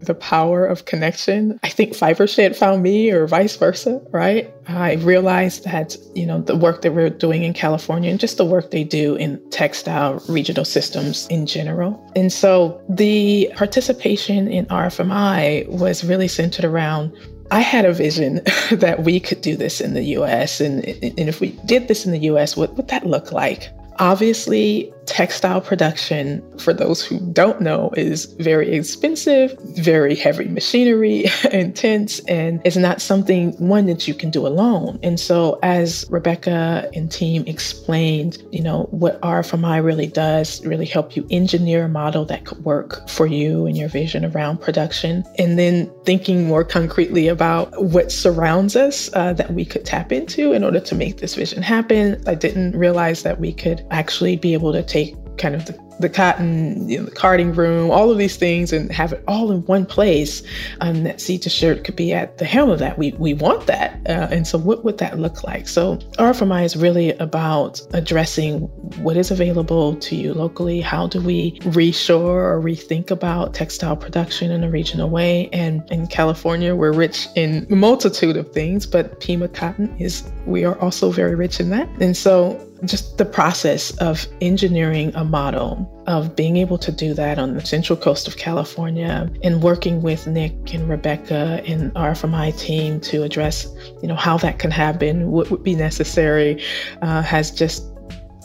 the 0.02 0.14
power 0.14 0.64
of 0.64 0.84
connection. 0.84 1.58
I 1.62 1.68
think 1.68 1.92
Fibershed 1.92 2.56
found 2.56 2.82
me 2.82 3.10
or 3.10 3.26
vice 3.26 3.56
versa, 3.56 4.00
right? 4.10 4.52
I 4.68 4.94
realized 4.94 5.64
that, 5.64 5.96
you 6.14 6.26
know, 6.26 6.40
the 6.40 6.56
work 6.56 6.82
that 6.82 6.92
we're 6.94 7.10
doing 7.10 7.42
in 7.42 7.52
California 7.52 8.10
and 8.10 8.20
just 8.20 8.36
the 8.36 8.44
work 8.44 8.70
they 8.70 8.84
do 8.84 9.14
in 9.16 9.40
textile 9.50 10.22
regional 10.28 10.64
systems 10.64 11.26
in 11.28 11.46
general. 11.46 12.02
And 12.16 12.32
so 12.32 12.80
the 12.88 13.50
participation 13.56 14.48
in 14.48 14.66
RFMI 14.66 15.68
was 15.68 16.04
really 16.04 16.28
centered 16.28 16.64
around 16.64 17.12
I 17.50 17.60
had 17.60 17.84
a 17.84 17.92
vision 17.92 18.40
that 18.70 19.02
we 19.02 19.20
could 19.20 19.42
do 19.42 19.56
this 19.56 19.80
in 19.82 19.92
the 19.92 20.02
US. 20.16 20.60
And, 20.60 20.84
and 20.86 21.28
if 21.28 21.40
we 21.40 21.50
did 21.66 21.86
this 21.86 22.06
in 22.06 22.12
the 22.12 22.20
US, 22.30 22.56
what 22.56 22.74
would 22.76 22.88
that 22.88 23.06
look 23.06 23.30
like? 23.30 23.68
Obviously, 23.98 24.90
textile 25.06 25.60
production, 25.60 26.42
for 26.58 26.72
those 26.72 27.04
who 27.04 27.20
don't 27.32 27.60
know, 27.60 27.90
is 27.96 28.26
very 28.38 28.72
expensive, 28.72 29.56
very 29.76 30.14
heavy 30.14 30.48
machinery, 30.48 31.24
intense, 31.52 32.20
and 32.20 32.60
it's 32.64 32.76
not 32.76 33.00
something 33.00 33.52
one 33.52 33.86
that 33.86 34.06
you 34.06 34.14
can 34.14 34.30
do 34.30 34.46
alone. 34.46 34.98
And 35.02 35.18
so, 35.18 35.58
as 35.62 36.06
Rebecca 36.10 36.90
and 36.94 37.10
team 37.10 37.44
explained, 37.46 38.42
you 38.50 38.62
know, 38.62 38.88
what 38.90 39.20
RFMI 39.20 39.82
really 39.82 40.06
does 40.06 40.64
really 40.64 40.86
help 40.86 41.16
you 41.16 41.26
engineer 41.30 41.84
a 41.84 41.88
model 41.88 42.24
that 42.26 42.44
could 42.44 42.64
work 42.64 43.08
for 43.08 43.26
you 43.26 43.66
and 43.66 43.76
your 43.76 43.88
vision 43.88 44.24
around 44.24 44.60
production. 44.60 45.24
And 45.38 45.58
then 45.58 45.90
thinking 46.04 46.46
more 46.46 46.64
concretely 46.64 47.28
about 47.28 47.82
what 47.82 48.12
surrounds 48.12 48.76
us 48.76 49.10
uh, 49.14 49.32
that 49.34 49.52
we 49.52 49.64
could 49.64 49.84
tap 49.84 50.12
into 50.12 50.52
in 50.52 50.64
order 50.64 50.80
to 50.80 50.94
make 50.94 51.18
this 51.18 51.34
vision 51.34 51.62
happen. 51.62 52.22
I 52.26 52.34
didn't 52.34 52.76
realize 52.76 53.22
that 53.22 53.40
we 53.40 53.52
could 53.52 53.84
actually 53.90 54.36
be 54.36 54.52
able 54.54 54.72
to 54.72 54.82
take 54.92 55.16
kind 55.38 55.54
of 55.54 55.64
the 55.64 55.72
the 56.00 56.08
cotton, 56.08 56.88
you 56.88 56.98
know, 56.98 57.04
the 57.04 57.10
carding 57.10 57.54
room, 57.54 57.90
all 57.90 58.10
of 58.10 58.18
these 58.18 58.36
things, 58.36 58.72
and 58.72 58.90
have 58.92 59.12
it 59.12 59.22
all 59.28 59.50
in 59.52 59.62
one 59.66 59.86
place. 59.86 60.42
Um, 60.80 61.04
that 61.04 61.18
to 61.18 61.50
shirt 61.50 61.84
could 61.84 61.96
be 61.96 62.12
at 62.12 62.38
the 62.38 62.44
helm 62.44 62.70
of 62.70 62.78
that. 62.78 62.98
We 62.98 63.12
we 63.12 63.34
want 63.34 63.66
that, 63.66 64.00
uh, 64.06 64.28
and 64.30 64.46
so 64.46 64.58
what 64.58 64.84
would 64.84 64.98
that 64.98 65.18
look 65.18 65.44
like? 65.44 65.68
So 65.68 65.96
RFMI 66.18 66.64
is 66.64 66.76
really 66.76 67.12
about 67.18 67.80
addressing 67.92 68.60
what 69.02 69.16
is 69.16 69.30
available 69.30 69.96
to 69.96 70.16
you 70.16 70.34
locally. 70.34 70.80
How 70.80 71.06
do 71.06 71.20
we 71.20 71.58
reshore 71.60 72.20
or 72.20 72.60
rethink 72.60 73.10
about 73.10 73.54
textile 73.54 73.96
production 73.96 74.50
in 74.50 74.64
a 74.64 74.70
regional 74.70 75.08
way? 75.08 75.48
And 75.52 75.82
in 75.90 76.06
California, 76.06 76.74
we're 76.74 76.92
rich 76.92 77.28
in 77.34 77.66
multitude 77.70 78.36
of 78.36 78.52
things, 78.52 78.86
but 78.86 79.20
Pima 79.20 79.48
cotton 79.48 79.94
is 79.98 80.30
we 80.46 80.64
are 80.64 80.78
also 80.80 81.10
very 81.10 81.34
rich 81.34 81.60
in 81.60 81.70
that. 81.70 81.88
And 82.00 82.16
so 82.16 82.60
just 82.84 83.18
the 83.18 83.24
process 83.24 83.96
of 83.98 84.26
engineering 84.40 85.12
a 85.14 85.24
model 85.24 85.81
of 86.06 86.34
being 86.34 86.56
able 86.56 86.78
to 86.78 86.92
do 86.92 87.14
that 87.14 87.38
on 87.38 87.54
the 87.54 87.64
central 87.64 87.96
coast 87.96 88.26
of 88.26 88.36
California 88.36 89.30
and 89.42 89.62
working 89.62 90.02
with 90.02 90.26
Nick 90.26 90.74
and 90.74 90.88
Rebecca 90.88 91.62
and 91.66 91.92
RFMI 91.94 92.58
team 92.58 93.00
to 93.00 93.22
address, 93.22 93.66
you 94.02 94.08
know, 94.08 94.16
how 94.16 94.36
that 94.38 94.58
can 94.58 94.70
happen, 94.70 95.30
what 95.30 95.50
would 95.50 95.62
be 95.62 95.74
necessary, 95.74 96.62
uh, 97.02 97.22
has 97.22 97.50
just 97.50 97.84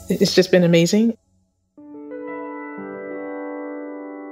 it's 0.08 0.34
just 0.34 0.50
been 0.50 0.64
amazing. 0.64 1.16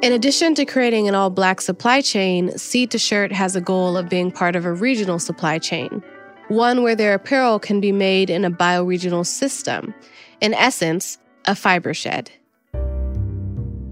In 0.03 0.13
addition 0.13 0.55
to 0.55 0.65
creating 0.65 1.09
an 1.09 1.15
all 1.15 1.31
black 1.31 1.61
supply 1.61 2.01
chain, 2.01 2.57
Seed 2.57 2.91
to 2.93 2.99
Shirt 2.99 3.33
has 3.33 3.57
a 3.57 3.61
goal 3.61 3.97
of 3.97 4.09
being 4.09 4.31
part 4.31 4.55
of 4.55 4.65
a 4.65 4.73
regional 4.73 5.19
supply 5.19 5.59
chain. 5.59 6.03
one 6.49 6.85
where 6.85 6.95
their 6.95 7.15
apparel 7.15 7.59
can 7.59 7.81
be 7.81 7.91
made 7.91 8.31
in 8.31 8.45
a 8.45 8.51
bioregional 8.53 9.27
system. 9.27 9.93
In 10.41 10.55
essence, 10.55 11.19
a 11.47 11.57
fiber 11.57 11.93
shed. 11.93 12.31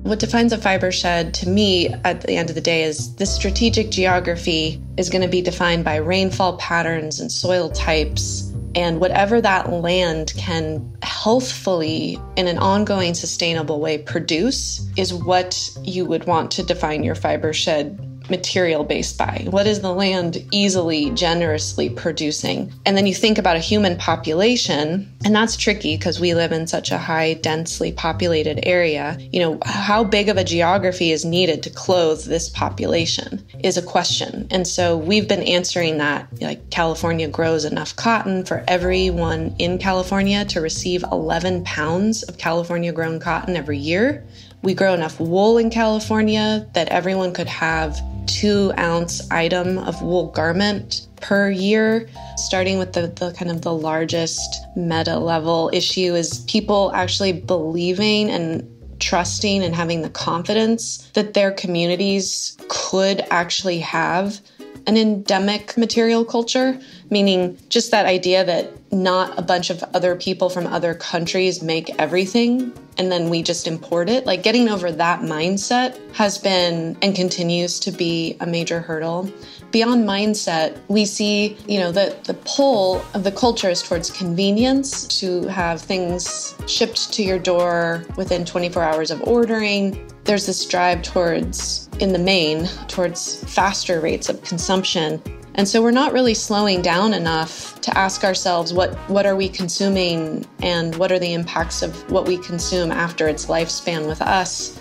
What 0.05 0.19
defines 0.19 0.53
a 0.53 0.59
fiber 0.59 0.93
shed 0.93 1.33
to 1.33 1.49
me 1.49 1.89
at 2.05 2.21
the 2.21 2.37
end 2.37 2.51
of 2.51 2.55
the 2.55 2.61
day 2.61 2.83
is 2.83 3.15
the 3.15 3.25
strategic 3.25 3.91
geography 3.91 4.79
is 4.99 5.09
going 5.09 5.23
to 5.23 5.29
be 5.29 5.41
defined 5.41 5.83
by 5.83 5.97
rainfall 5.97 6.59
patterns 6.59 7.21
and 7.21 7.33
soil 7.33 7.71
types. 7.71 8.53
And 8.75 9.01
whatever 9.01 9.41
that 9.41 9.73
land 9.73 10.35
can 10.37 10.95
healthfully, 11.01 12.21
in 12.37 12.49
an 12.49 12.59
ongoing, 12.59 13.15
sustainable 13.15 13.81
way, 13.81 13.97
produce 13.97 14.87
is 14.99 15.15
what 15.15 15.71
you 15.83 16.05
would 16.05 16.27
want 16.27 16.51
to 16.51 16.63
define 16.63 17.03
your 17.03 17.15
fiber 17.15 17.55
shed 17.55 17.99
material 18.31 18.85
based 18.85 19.19
by? 19.19 19.47
What 19.51 19.67
is 19.67 19.81
the 19.81 19.93
land 19.93 20.45
easily, 20.51 21.11
generously 21.11 21.91
producing? 21.91 22.73
And 22.87 22.97
then 22.97 23.07
you 23.07 23.15
think 23.15 23.39
about 23.39 23.57
a 23.57 23.61
human 23.61 23.97
population, 23.97 25.13
and 25.25 25.35
that's 25.35 25.57
tricky 25.57 25.97
because 25.97 26.21
we 26.21 26.35
live 26.35 26.53
in 26.53 26.67
such 26.67 26.91
a 26.91 26.99
high, 26.99 27.35
densely 27.35 27.93
populated 27.93 28.67
area. 28.67 29.17
You 29.33 29.41
know, 29.41 29.59
how 29.65 30.05
big 30.05 30.29
of 30.29 30.37
a 30.37 30.45
geography 30.45 31.11
is 31.11 31.25
needed 31.25 31.63
to 31.65 31.71
clothe 31.71 32.25
this 32.25 32.49
population 32.49 33.45
is 33.63 33.77
a 33.77 33.83
question. 33.83 34.47
And 34.51 34.67
so 34.67 34.97
we've 34.97 35.29
been 35.29 35.43
answering 35.43 35.99
that. 35.99 36.29
Like, 36.41 36.71
California 36.71 37.29
grows 37.29 37.65
enough 37.65 37.95
cotton 37.97 38.45
for 38.45 38.65
everyone 38.69 39.55
in 39.59 39.79
California 39.79 40.45
to 40.47 40.61
receive 40.61 41.05
11 41.11 41.65
pounds 41.65 42.23
of 42.25 42.39
California 42.39 42.93
grown 42.93 43.21
cotton 43.21 43.57
every 43.57 43.79
year. 43.79 44.25
We 44.63 44.73
grow 44.75 44.95
enough 44.95 45.21
wool 45.21 45.59
in 45.59 45.69
California 45.69 46.67
that 46.73 46.89
everyone 46.89 47.35
could 47.35 47.49
have 47.49 48.01
two 48.27 48.73
ounce 48.79 49.31
item 49.31 49.79
of 49.79 50.01
wool 50.03 50.31
garment 50.31 51.07
per 51.17 51.51
year 51.51 52.09
starting 52.37 52.79
with 52.79 52.93
the, 52.93 53.07
the 53.07 53.33
kind 53.33 53.51
of 53.51 53.63
the 53.63 53.73
largest 53.73 54.67
meta 54.77 55.19
level 55.19 55.71
issue 55.73 56.15
is 56.15 56.41
people 56.49 56.93
actually 56.95 57.33
believing 57.33 58.31
and 58.31 58.69
trusting 59.01 59.63
and 59.63 59.75
having 59.75 60.03
the 60.03 60.11
confidence 60.11 61.11
that 61.15 61.35
their 61.35 61.51
communities 61.53 62.57
could 62.69 63.23
actually 63.31 63.79
have 63.79 64.41
an 64.87 64.97
endemic 64.97 65.77
material 65.77 66.25
culture, 66.25 66.79
meaning 67.11 67.59
just 67.69 67.91
that 67.91 68.07
idea 68.07 68.45
that 68.45 68.71
not 68.93 69.39
a 69.39 69.43
bunch 69.43 69.71
of 69.71 69.83
other 69.95 70.15
people 70.15 70.49
from 70.49 70.67
other 70.67 70.95
countries 70.95 71.63
make 71.63 71.91
everything 71.99 72.73
and 72.99 73.11
then 73.11 73.29
we 73.29 73.43
just 73.43 73.67
import 73.67 74.09
it. 74.09 74.27
Like 74.27 74.43
getting 74.43 74.69
over 74.69 74.91
that 74.93 75.21
mindset 75.21 75.99
has 76.13 76.39
been 76.39 76.97
and 77.03 77.15
continues 77.15 77.81
to 77.81 77.91
be 77.91 78.37
a 78.41 78.47
major 78.47 78.81
hurdle. 78.81 79.31
Beyond 79.71 80.07
mindset, 80.07 80.79
we 80.89 81.05
see, 81.05 81.57
you 81.67 81.81
know, 81.81 81.91
the, 81.91 82.17
the 82.25 82.35
pull 82.35 83.05
of 83.15 83.25
the 83.25 83.33
culture 83.33 83.69
is 83.69 83.83
towards 83.83 84.11
convenience 84.11 85.09
to 85.21 85.43
have 85.49 85.81
things 85.81 86.55
shipped 86.69 87.13
to 87.13 87.25
your 87.25 87.39
door 87.39 88.05
within 88.17 88.45
24 88.45 88.83
hours 88.83 89.11
of 89.11 89.21
ordering. 89.23 90.09
There's 90.25 90.47
this 90.47 90.65
drive 90.65 91.03
towards, 91.03 91.84
in 92.01 92.13
the 92.13 92.19
main, 92.19 92.67
towards 92.89 93.43
faster 93.53 94.01
rates 94.01 94.29
of 94.29 94.43
consumption. 94.43 95.23
And 95.57 95.69
so 95.69 95.81
we're 95.81 95.93
not 95.93 96.13
really 96.13 96.35
slowing 96.35 96.83
down 96.83 97.15
enough 97.15 97.81
to 97.83 97.97
ask 97.97 98.25
ourselves 98.25 98.73
what, 98.73 98.95
what 99.09 99.25
are 99.25 99.37
we 99.37 99.49
consuming 99.49 100.45
and 100.61 100.97
what 100.97 101.13
are 101.13 101.19
the 101.19 101.33
impacts 101.33 101.83
of 101.83 102.11
what 102.11 102.27
we 102.27 102.39
consume 102.39 102.91
after 102.91 103.29
its 103.29 103.47
lifespan 103.47 104.09
with 104.09 104.21
us. 104.21 104.81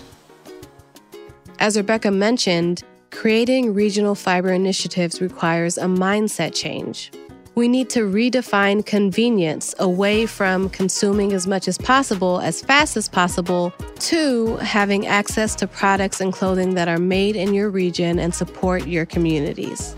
As 1.60 1.76
Rebecca 1.76 2.10
mentioned, 2.10 2.82
creating 3.12 3.72
regional 3.72 4.16
fiber 4.16 4.52
initiatives 4.52 5.20
requires 5.20 5.78
a 5.78 5.84
mindset 5.84 6.54
change. 6.54 7.12
We 7.56 7.68
need 7.68 7.88
to 7.90 8.00
redefine 8.00 8.84
convenience 8.84 9.76
away 9.78 10.26
from 10.26 10.68
consuming 10.70 11.32
as 11.32 11.46
much 11.46 11.68
as 11.68 11.78
possible 11.78 12.40
as 12.40 12.60
fast 12.60 12.96
as 12.96 13.08
possible 13.08 13.72
to 14.00 14.56
having 14.56 15.06
access 15.06 15.54
to 15.56 15.68
products 15.68 16.20
and 16.20 16.32
clothing 16.32 16.74
that 16.74 16.88
are 16.88 16.98
made 16.98 17.36
in 17.36 17.54
your 17.54 17.70
region 17.70 18.18
and 18.18 18.34
support 18.34 18.88
your 18.88 19.06
communities. 19.06 19.94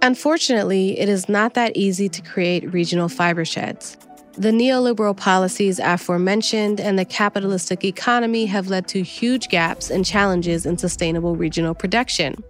Unfortunately, 0.00 0.98
it 0.98 1.08
is 1.10 1.28
not 1.28 1.54
that 1.54 1.76
easy 1.76 2.08
to 2.08 2.22
create 2.22 2.72
regional 2.72 3.10
fiber 3.10 3.44
sheds. 3.44 3.98
The 4.32 4.50
neoliberal 4.50 5.16
policies 5.16 5.78
aforementioned 5.78 6.80
and 6.80 6.98
the 6.98 7.04
capitalistic 7.04 7.84
economy 7.84 8.46
have 8.46 8.68
led 8.68 8.88
to 8.88 9.02
huge 9.02 9.48
gaps 9.48 9.90
and 9.90 10.04
challenges 10.04 10.66
in 10.66 10.76
sustainable 10.78 11.36
regional 11.36 11.74
production. 11.74 12.42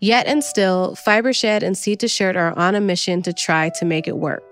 Yet 0.00 0.26
and 0.26 0.44
still, 0.44 0.96
Fibershed 1.06 1.62
and 1.62 1.76
Seed 1.76 2.00
to 2.00 2.08
Shirt 2.08 2.36
are 2.36 2.56
on 2.58 2.74
a 2.74 2.80
mission 2.80 3.22
to 3.22 3.32
try 3.32 3.70
to 3.78 3.84
make 3.84 4.06
it 4.06 4.16
work. 4.16 4.42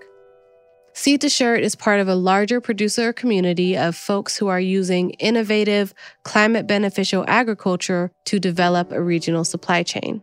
Seed 0.93 1.21
to 1.21 1.29
Shirt 1.29 1.61
is 1.61 1.75
part 1.75 1.99
of 1.99 2.07
a 2.07 2.15
larger 2.15 2.61
producer 2.61 3.11
community 3.13 3.77
of 3.77 3.95
folks 3.95 4.37
who 4.37 4.47
are 4.47 4.59
using 4.59 5.11
innovative, 5.11 5.93
climate 6.23 6.67
beneficial 6.67 7.25
agriculture 7.27 8.11
to 8.25 8.39
develop 8.39 8.91
a 8.91 9.01
regional 9.01 9.43
supply 9.43 9.83
chain. 9.83 10.21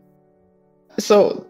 So, 0.98 1.46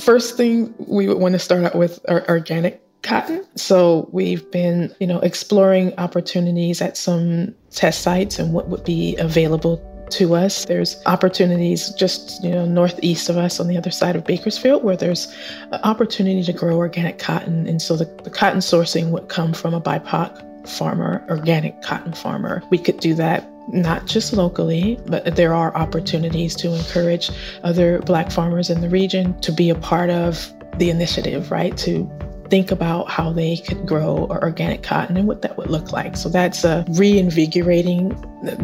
First 0.00 0.36
thing 0.36 0.74
we 0.78 1.08
would 1.08 1.18
want 1.18 1.34
to 1.34 1.38
start 1.38 1.62
out 1.64 1.74
with 1.74 2.00
are 2.08 2.26
organic 2.28 2.80
cotton. 3.02 3.44
So 3.56 4.08
we've 4.12 4.50
been, 4.50 4.94
you 4.98 5.06
know, 5.06 5.20
exploring 5.20 5.92
opportunities 5.98 6.80
at 6.80 6.96
some 6.96 7.54
test 7.70 8.02
sites 8.02 8.38
and 8.38 8.52
what 8.52 8.68
would 8.68 8.84
be 8.84 9.16
available 9.16 9.76
to 10.12 10.34
us. 10.34 10.64
There's 10.64 11.00
opportunities 11.06 11.90
just, 11.90 12.42
you 12.42 12.50
know, 12.50 12.64
northeast 12.64 13.28
of 13.28 13.36
us 13.36 13.60
on 13.60 13.68
the 13.68 13.76
other 13.76 13.90
side 13.90 14.16
of 14.16 14.24
Bakersfield 14.24 14.82
where 14.82 14.96
there's 14.96 15.34
opportunity 15.82 16.42
to 16.42 16.52
grow 16.52 16.76
organic 16.76 17.18
cotton. 17.18 17.66
And 17.66 17.80
so 17.80 17.96
the, 17.96 18.04
the 18.22 18.30
cotton 18.30 18.60
sourcing 18.60 19.10
would 19.10 19.28
come 19.28 19.52
from 19.52 19.74
a 19.74 19.80
BIPOC 19.80 20.68
farmer, 20.68 21.24
organic 21.28 21.80
cotton 21.82 22.12
farmer. 22.12 22.62
We 22.70 22.78
could 22.78 23.00
do 23.00 23.14
that 23.14 23.48
not 23.72 24.06
just 24.06 24.32
locally, 24.32 24.98
but 25.06 25.36
there 25.36 25.54
are 25.54 25.74
opportunities 25.76 26.56
to 26.56 26.74
encourage 26.74 27.30
other 27.62 28.00
Black 28.00 28.30
farmers 28.30 28.70
in 28.70 28.80
the 28.80 28.88
region 28.88 29.38
to 29.40 29.52
be 29.52 29.70
a 29.70 29.74
part 29.74 30.10
of 30.10 30.52
the 30.78 30.90
initiative, 30.90 31.50
right? 31.50 31.76
To 31.78 32.10
think 32.50 32.70
about 32.70 33.08
how 33.08 33.32
they 33.32 33.56
could 33.58 33.86
grow 33.86 34.26
organic 34.28 34.82
cotton 34.82 35.16
and 35.16 35.28
what 35.28 35.42
that 35.42 35.56
would 35.56 35.70
look 35.70 35.92
like. 35.92 36.16
So 36.16 36.28
that's 36.28 36.64
uh, 36.64 36.84
reinvigorating 36.90 38.08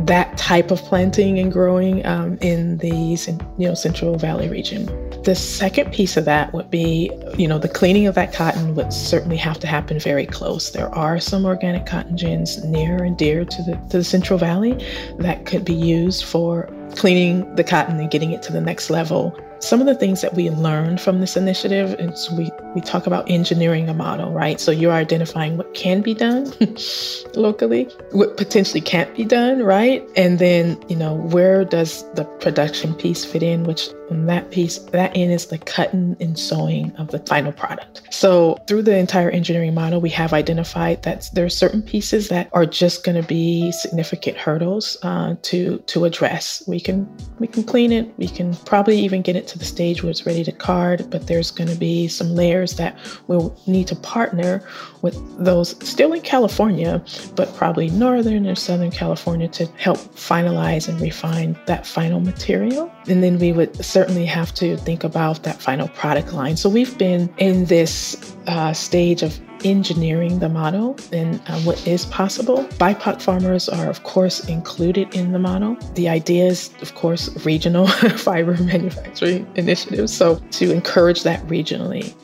that 0.07 0.37
type 0.37 0.71
of 0.71 0.81
planting 0.81 1.39
and 1.39 1.53
growing 1.53 2.05
um, 2.05 2.37
in 2.41 2.79
the 2.79 3.17
you 3.59 3.69
know 3.69 3.75
Central 3.75 4.17
Valley 4.19 4.49
region. 4.49 4.87
The 5.23 5.35
second 5.35 5.93
piece 5.93 6.17
of 6.17 6.25
that 6.25 6.53
would 6.53 6.71
be, 6.71 7.11
you 7.37 7.49
know, 7.49 7.59
the 7.59 7.69
cleaning 7.69 8.07
of 8.07 8.15
that 8.15 8.33
cotton 8.33 8.75
would 8.75 8.93
certainly 8.93 9.37
have 9.37 9.59
to 9.61 9.67
happen 9.67 9.99
very 9.99 10.27
close. 10.27 10.71
There 10.71 10.95
are 10.95 11.19
some 11.19 11.45
organic 11.45 11.87
cotton 11.87 12.17
gins 12.17 12.63
near 12.65 13.03
and 13.03 13.17
dear 13.17 13.45
to 13.45 13.63
the 13.63 13.77
to 13.91 13.99
the 13.99 14.05
Central 14.05 14.39
Valley 14.39 14.73
that 15.19 15.47
could 15.47 15.65
be 15.65 15.75
used 15.75 16.25
for 16.25 16.69
cleaning 16.97 17.55
the 17.57 17.65
cotton 17.65 17.99
and 17.99 18.11
getting 18.11 18.33
it 18.33 18.43
to 18.43 18.53
the 18.53 18.61
next 18.61 18.91
level 18.91 19.37
some 19.61 19.81
of 19.81 19.87
the 19.87 19.95
things 19.95 20.21
that 20.21 20.35
we 20.35 20.51
learned 20.51 21.01
from 21.01 21.21
this 21.21 21.37
initiative 21.37 21.99
is 21.99 22.31
we, 22.33 22.51
we 22.77 22.83
talk 22.83 23.07
about 23.07 23.29
engineering 23.31 23.89
a 23.89 23.95
model, 23.95 24.33
right? 24.33 24.61
So 24.61 24.71
you're 24.71 24.93
identifying 24.93 25.57
what 25.57 25.73
can 25.73 26.03
be 26.03 26.13
done 26.13 26.53
locally, 27.35 27.85
what 28.13 28.37
potentially 28.37 28.83
can't 28.83 29.13
be 29.17 29.25
done, 29.25 29.63
right? 29.63 30.07
And 30.15 30.39
then, 30.39 30.79
you 30.87 30.95
know, 30.95 31.15
where 31.15 31.65
does 31.65 32.05
the 32.13 32.25
production 32.25 32.95
piece 32.95 33.25
fit 33.25 33.43
in, 33.43 33.65
which 33.65 33.89
on 34.11 34.27
that 34.27 34.51
piece, 34.51 34.79
that 34.79 35.17
end 35.17 35.33
is 35.33 35.47
the 35.47 35.59
cutting 35.59 36.17
and 36.21 36.39
sewing 36.39 36.95
of 36.97 37.09
the 37.09 37.19
final 37.21 37.53
product. 37.53 38.03
So 38.11 38.59
through 38.67 38.83
the 38.83 38.97
entire 38.97 39.31
engineering 39.31 39.75
model, 39.75 40.01
we 40.01 40.11
have 40.11 40.33
identified 40.33 41.03
that 41.03 41.29
there 41.33 41.45
are 41.45 41.51
certain 41.51 41.83
pieces 41.83 42.29
that 42.29 42.49
are 42.53 42.67
just 42.67 43.05
going 43.05 43.21
to 43.21 43.27
be 43.27 43.73
significant 43.73 44.37
hurdles 44.37 44.97
uh, 45.03 45.37
to 45.43 45.79
to 45.79 46.05
address. 46.05 46.63
We 46.67 46.81
can 46.81 47.09
we 47.39 47.47
can 47.47 47.65
clean 47.65 47.93
it. 47.93 48.13
We 48.19 48.29
can 48.29 48.55
probably 48.55 48.99
even 48.99 49.23
get 49.23 49.37
it 49.37 49.47
to 49.49 49.59
the 49.59 49.65
stage 49.65 50.03
where 50.03 50.11
it's 50.11 50.27
ready 50.27 50.45
to 50.45 50.53
card, 50.53 51.09
but 51.11 51.27
there's 51.27 51.51
going 51.51 51.69
to 51.71 51.77
be 51.77 52.09
some 52.09 52.35
layers 52.35 52.77
that 52.77 52.97
we'll 53.27 53.57
need 53.67 53.89
to 53.89 53.97
partner 53.97 54.63
with 55.07 55.45
those 55.45 55.77
still 55.89 56.13
in 56.13 56.21
California, 56.21 57.03
but 57.37 57.55
probably 57.55 57.89
northern 57.91 58.45
or 58.47 58.57
southern 58.57 58.91
California 58.91 59.47
to 59.47 59.67
help 59.79 59.99
finalize 59.99 60.89
and 60.89 61.01
refine 61.01 61.57
that 61.67 61.87
final 61.87 62.19
material. 62.19 62.91
And 63.07 63.23
then 63.23 63.39
we 63.39 63.53
would 63.53 63.73
certainly 63.85 64.27
have 64.27 64.53
to 64.55 64.77
think 64.79 65.05
about 65.05 65.45
that 65.45 65.63
final 65.63 65.87
product 65.89 66.33
line. 66.33 66.57
So 66.57 66.69
we've 66.69 66.99
been 66.99 67.33
in 67.39 67.67
this 67.67 68.35
uh, 68.49 68.73
stage 68.73 69.23
of 69.23 69.39
engineering 69.65 70.41
the 70.41 70.49
model 70.49 70.97
and 71.13 71.41
uh, 71.47 71.61
what 71.61 71.87
is 71.87 72.07
possible. 72.07 72.65
BIPOC 72.79 73.23
farmers 73.23 73.69
are, 73.69 73.89
of 73.89 74.03
course, 74.03 74.47
included 74.49 75.15
in 75.15 75.33
the 75.33 75.39
model. 75.39 75.77
The 75.95 76.09
idea 76.09 76.47
is, 76.47 76.71
of 76.83 76.95
course, 76.95 77.29
regional 77.47 77.87
fiber 78.27 78.57
manufacturing 78.59 79.47
initiatives. 79.55 80.13
So 80.13 80.41
to 80.53 80.73
encourage 80.73 81.23
that 81.23 81.47
regionally. 81.47 82.15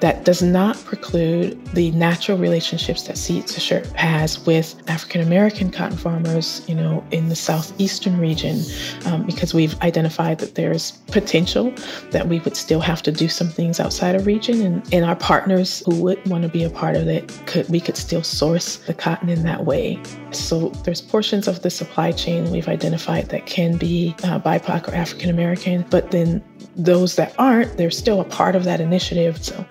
That 0.00 0.24
does 0.24 0.42
not 0.42 0.76
preclude 0.84 1.62
the 1.74 1.90
natural 1.92 2.38
relationships 2.38 3.02
that 3.04 3.18
Seeds 3.18 3.54
has 3.94 4.46
with 4.46 4.82
African 4.88 5.20
American 5.20 5.70
cotton 5.70 5.96
farmers, 5.96 6.62
you 6.66 6.74
know, 6.74 7.04
in 7.10 7.28
the 7.28 7.36
southeastern 7.36 8.18
region, 8.18 8.62
um, 9.04 9.24
because 9.24 9.52
we've 9.52 9.80
identified 9.82 10.38
that 10.38 10.54
there's 10.54 10.92
potential 11.08 11.72
that 12.10 12.28
we 12.28 12.40
would 12.40 12.56
still 12.56 12.80
have 12.80 13.02
to 13.02 13.12
do 13.12 13.28
some 13.28 13.48
things 13.48 13.78
outside 13.78 14.14
of 14.14 14.26
region, 14.26 14.62
and, 14.62 14.94
and 14.94 15.04
our 15.04 15.16
partners 15.16 15.82
who 15.86 16.00
would 16.02 16.26
want 16.28 16.42
to 16.42 16.48
be 16.48 16.64
a 16.64 16.70
part 16.70 16.96
of 16.96 17.06
it 17.06 17.28
could 17.46 17.68
we 17.68 17.80
could 17.80 17.96
still 17.96 18.22
source 18.22 18.76
the 18.76 18.94
cotton 18.94 19.28
in 19.28 19.42
that 19.42 19.66
way. 19.66 20.00
So 20.30 20.70
there's 20.84 21.02
portions 21.02 21.46
of 21.46 21.62
the 21.62 21.70
supply 21.70 22.12
chain 22.12 22.50
we've 22.50 22.68
identified 22.68 23.28
that 23.28 23.46
can 23.46 23.76
be 23.76 24.14
uh, 24.24 24.38
BIPOC 24.38 24.88
or 24.88 24.94
African 24.94 25.28
American, 25.28 25.84
but 25.90 26.10
then 26.10 26.42
those 26.76 27.16
that 27.16 27.34
aren't, 27.38 27.76
they're 27.76 27.90
still 27.90 28.20
a 28.20 28.24
part 28.24 28.56
of 28.56 28.64
that 28.64 28.80
initiative. 28.80 29.44
So 29.44 29.66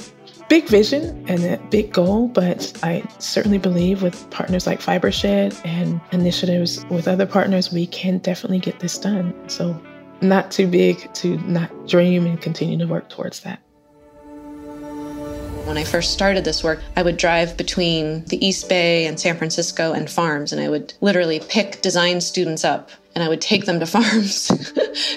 big 0.49 0.67
vision 0.67 1.23
and 1.29 1.43
a 1.45 1.57
big 1.69 1.93
goal, 1.93 2.27
but 2.27 2.77
I 2.83 3.03
certainly 3.19 3.59
believe 3.59 4.01
with 4.01 4.29
partners 4.31 4.65
like 4.65 4.81
Fibershed 4.81 5.63
and 5.63 6.01
initiatives 6.11 6.83
with 6.89 7.07
other 7.07 7.27
partners, 7.27 7.71
we 7.71 7.85
can 7.85 8.17
definitely 8.17 8.59
get 8.59 8.79
this 8.79 8.97
done. 8.97 9.33
So, 9.47 9.79
not 10.21 10.51
too 10.51 10.67
big 10.67 11.13
to 11.13 11.37
not 11.47 11.87
dream 11.87 12.25
and 12.25 12.41
continue 12.41 12.77
to 12.79 12.87
work 12.87 13.07
towards 13.09 13.41
that. 13.41 13.59
When 15.65 15.77
I 15.77 15.83
first 15.83 16.13
started 16.13 16.43
this 16.43 16.63
work, 16.63 16.81
I 16.95 17.03
would 17.03 17.15
drive 17.15 17.55
between 17.55 18.25
the 18.25 18.43
East 18.43 18.67
Bay 18.67 19.05
and 19.05 19.19
San 19.19 19.37
Francisco 19.37 19.93
and 19.93 20.09
farms, 20.09 20.51
and 20.51 20.59
I 20.59 20.67
would 20.67 20.95
literally 20.99 21.39
pick 21.39 21.81
design 21.81 22.21
students 22.21 22.65
up 22.65 22.89
and 23.15 23.23
I 23.23 23.29
would 23.29 23.41
take 23.41 23.65
them 23.65 23.79
to 23.79 23.85
farms 23.95 24.51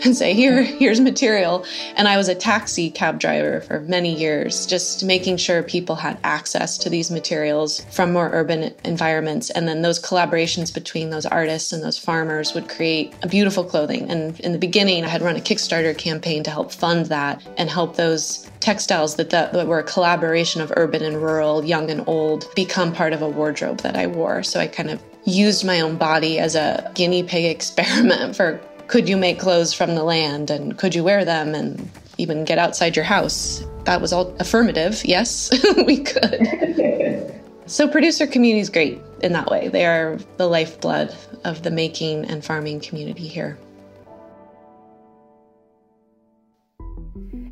and 0.04 0.16
say, 0.16 0.34
"Here, 0.34 0.62
here's 0.62 1.00
material." 1.00 1.64
And 1.96 2.08
I 2.08 2.16
was 2.16 2.28
a 2.28 2.34
taxi 2.34 2.90
cab 2.90 3.18
driver 3.18 3.60
for 3.60 3.80
many 3.80 4.14
years, 4.14 4.66
just 4.66 5.04
making 5.04 5.36
sure 5.36 5.62
people 5.62 5.96
had 5.96 6.18
access 6.24 6.78
to 6.78 6.90
these 6.90 7.10
materials 7.10 7.84
from 7.90 8.12
more 8.12 8.30
urban 8.32 8.74
environments. 8.84 9.50
And 9.50 9.68
then 9.68 9.82
those 9.82 10.00
collaborations 10.00 10.72
between 10.72 11.10
those 11.10 11.26
artists 11.26 11.72
and 11.72 11.82
those 11.82 11.98
farmers 11.98 12.54
would 12.54 12.68
create 12.68 13.14
a 13.22 13.28
beautiful 13.28 13.64
clothing. 13.64 14.10
And 14.10 14.38
in 14.40 14.52
the 14.52 14.58
beginning, 14.58 15.04
I 15.04 15.08
had 15.08 15.22
run 15.22 15.36
a 15.36 15.40
Kickstarter 15.40 15.96
campaign 15.96 16.42
to 16.44 16.50
help 16.50 16.72
fund 16.72 17.06
that 17.06 17.42
and 17.56 17.68
help 17.68 17.96
those 17.96 18.50
textiles 18.60 19.16
that, 19.16 19.30
that, 19.30 19.52
that 19.52 19.66
were 19.66 19.80
a 19.80 19.84
collaboration 19.84 20.60
of 20.60 20.72
urban 20.76 21.02
and 21.02 21.16
rural, 21.16 21.64
young 21.64 21.90
and 21.90 22.04
old, 22.06 22.52
become 22.54 22.92
part 22.92 23.12
of 23.12 23.20
a 23.20 23.28
wardrobe 23.28 23.78
that 23.78 23.96
I 23.96 24.06
wore. 24.06 24.42
So 24.42 24.60
I 24.60 24.68
kind 24.68 24.90
of 24.90 25.02
used 25.24 25.64
my 25.64 25.80
own 25.80 25.96
body 25.96 26.38
as 26.38 26.54
a 26.54 26.90
guinea 26.94 27.22
pig 27.22 27.44
experiment 27.56 28.36
for 28.36 28.60
could 28.88 29.08
you 29.08 29.16
make 29.16 29.38
clothes 29.38 29.72
from 29.72 29.94
the 29.94 30.04
land 30.04 30.50
and 30.50 30.76
could 30.76 30.94
you 30.94 31.02
wear 31.02 31.24
them 31.24 31.54
and 31.54 31.88
even 32.18 32.44
get 32.44 32.58
outside 32.58 32.94
your 32.94 33.04
house? 33.04 33.64
That 33.84 34.00
was 34.00 34.12
all 34.12 34.36
affirmative. 34.38 35.02
Yes, 35.04 35.50
we 35.86 36.02
could. 36.02 37.42
so, 37.66 37.88
producer 37.88 38.26
community 38.26 38.60
is 38.60 38.68
great 38.68 39.00
in 39.22 39.32
that 39.32 39.50
way. 39.50 39.68
They 39.68 39.86
are 39.86 40.18
the 40.36 40.46
lifeblood 40.46 41.16
of 41.44 41.62
the 41.62 41.70
making 41.70 42.26
and 42.26 42.44
farming 42.44 42.80
community 42.80 43.26
here. 43.26 43.58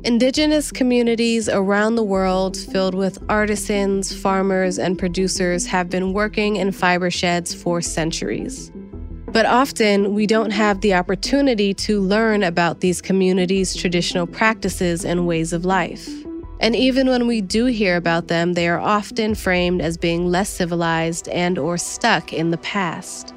Indigenous 0.03 0.71
communities 0.71 1.47
around 1.47 1.93
the 1.93 2.03
world, 2.03 2.57
filled 2.57 2.95
with 2.95 3.19
artisans, 3.29 4.11
farmers, 4.11 4.79
and 4.79 4.97
producers, 4.97 5.67
have 5.67 5.91
been 5.91 6.11
working 6.11 6.55
in 6.55 6.71
fiber 6.71 7.11
sheds 7.11 7.53
for 7.53 7.81
centuries. 7.81 8.71
But 9.27 9.45
often, 9.45 10.15
we 10.15 10.25
don't 10.25 10.49
have 10.49 10.81
the 10.81 10.95
opportunity 10.95 11.75
to 11.75 12.01
learn 12.01 12.41
about 12.41 12.79
these 12.79 12.99
communities' 12.99 13.75
traditional 13.75 14.25
practices 14.25 15.05
and 15.05 15.27
ways 15.27 15.53
of 15.53 15.65
life. 15.65 16.09
And 16.59 16.75
even 16.75 17.07
when 17.07 17.27
we 17.27 17.39
do 17.39 17.65
hear 17.65 17.95
about 17.95 18.27
them, 18.27 18.53
they 18.53 18.67
are 18.67 18.79
often 18.79 19.35
framed 19.35 19.83
as 19.83 19.97
being 19.97 20.25
less 20.25 20.49
civilized 20.49 21.27
and 21.29 21.59
or 21.59 21.77
stuck 21.77 22.33
in 22.33 22.49
the 22.49 22.57
past. 22.57 23.35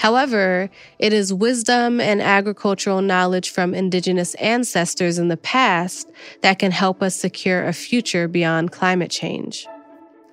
However, 0.00 0.70
it 0.98 1.12
is 1.12 1.30
wisdom 1.30 2.00
and 2.00 2.22
agricultural 2.22 3.02
knowledge 3.02 3.50
from 3.50 3.74
indigenous 3.74 4.34
ancestors 4.36 5.18
in 5.18 5.28
the 5.28 5.36
past 5.36 6.10
that 6.40 6.58
can 6.58 6.70
help 6.70 7.02
us 7.02 7.14
secure 7.14 7.66
a 7.66 7.74
future 7.74 8.26
beyond 8.26 8.72
climate 8.72 9.10
change. 9.10 9.66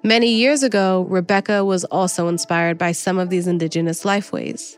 Many 0.03 0.31
years 0.31 0.63
ago, 0.63 1.05
Rebecca 1.09 1.65
was 1.65 1.83
also 1.83 2.29
inspired 2.29 2.77
by 2.77 2.93
some 2.93 3.19
of 3.19 3.29
these 3.29 3.45
indigenous 3.45 4.05
lifeways. 4.05 4.77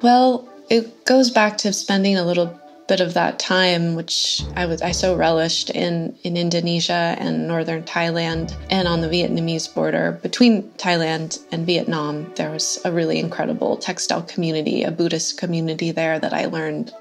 Well, 0.00 0.48
it 0.70 1.04
goes 1.04 1.32
back 1.32 1.58
to 1.58 1.72
spending 1.72 2.16
a 2.16 2.24
little 2.24 2.60
bit 2.86 3.00
of 3.00 3.14
that 3.14 3.38
time, 3.38 3.94
which 3.94 4.42
I 4.56 4.66
was 4.66 4.82
I 4.82 4.92
so 4.92 5.16
relished 5.16 5.70
in 5.70 6.16
in 6.22 6.36
Indonesia 6.36 7.16
and 7.18 7.48
northern 7.48 7.82
Thailand 7.84 8.54
and 8.70 8.86
on 8.86 9.00
the 9.00 9.08
Vietnamese 9.08 9.72
border. 9.72 10.18
Between 10.22 10.64
Thailand 10.72 11.38
and 11.52 11.66
Vietnam, 11.66 12.32
there 12.36 12.50
was 12.50 12.80
a 12.84 12.92
really 12.92 13.18
incredible 13.18 13.76
textile 13.76 14.22
community, 14.22 14.82
a 14.82 14.90
Buddhist 14.90 15.38
community 15.38 15.90
there 15.90 16.18
that 16.18 16.32
I 16.32 16.46
learned 16.46 16.92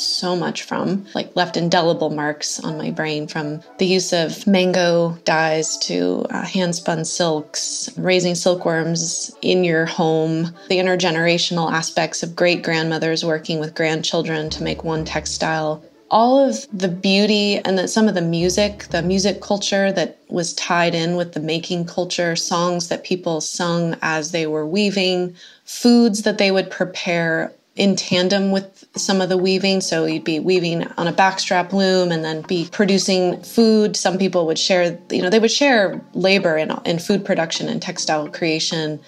so 0.00 0.34
much 0.34 0.62
from, 0.62 1.06
like 1.14 1.34
left 1.36 1.56
indelible 1.56 2.10
marks 2.10 2.60
on 2.60 2.78
my 2.78 2.90
brain 2.90 3.26
from 3.26 3.60
the 3.78 3.86
use 3.86 4.12
of 4.12 4.46
mango 4.46 5.18
dyes 5.24 5.76
to 5.78 6.24
uh, 6.30 6.42
hand 6.42 6.74
spun 6.74 7.04
silks, 7.04 7.90
raising 7.96 8.34
silkworms 8.34 9.34
in 9.42 9.64
your 9.64 9.86
home, 9.86 10.54
the 10.68 10.78
intergenerational 10.78 11.70
aspects 11.70 12.22
of 12.22 12.36
great 12.36 12.62
grandmothers 12.62 13.24
working 13.24 13.60
with 13.60 13.74
grandchildren 13.74 14.50
to 14.50 14.62
make 14.62 14.84
one 14.84 15.04
textile. 15.04 15.82
All 16.10 16.48
of 16.48 16.66
the 16.72 16.88
beauty 16.88 17.58
and 17.58 17.78
the, 17.78 17.86
some 17.86 18.08
of 18.08 18.16
the 18.16 18.20
music, 18.20 18.88
the 18.88 19.00
music 19.00 19.40
culture 19.40 19.92
that 19.92 20.18
was 20.28 20.54
tied 20.54 20.92
in 20.92 21.14
with 21.14 21.34
the 21.34 21.40
making 21.40 21.86
culture, 21.86 22.34
songs 22.34 22.88
that 22.88 23.04
people 23.04 23.40
sung 23.40 23.96
as 24.02 24.32
they 24.32 24.48
were 24.48 24.66
weaving, 24.66 25.36
foods 25.64 26.22
that 26.22 26.38
they 26.38 26.50
would 26.50 26.68
prepare 26.68 27.52
in 27.76 27.96
tandem 27.96 28.50
with 28.50 28.84
some 28.96 29.20
of 29.20 29.28
the 29.28 29.38
weaving. 29.38 29.80
So 29.80 30.04
you'd 30.04 30.24
be 30.24 30.40
weaving 30.40 30.86
on 30.98 31.06
a 31.06 31.12
backstrap 31.12 31.72
loom 31.72 32.10
and 32.10 32.24
then 32.24 32.42
be 32.42 32.68
producing 32.70 33.42
food. 33.42 33.96
Some 33.96 34.18
people 34.18 34.46
would 34.46 34.58
share, 34.58 34.98
you 35.10 35.22
know, 35.22 35.30
they 35.30 35.38
would 35.38 35.50
share 35.50 36.00
labor 36.14 36.56
in, 36.56 36.72
in 36.84 36.98
food 36.98 37.24
production 37.24 37.68
and 37.68 37.80
textile 37.80 38.28
creation. 38.28 39.00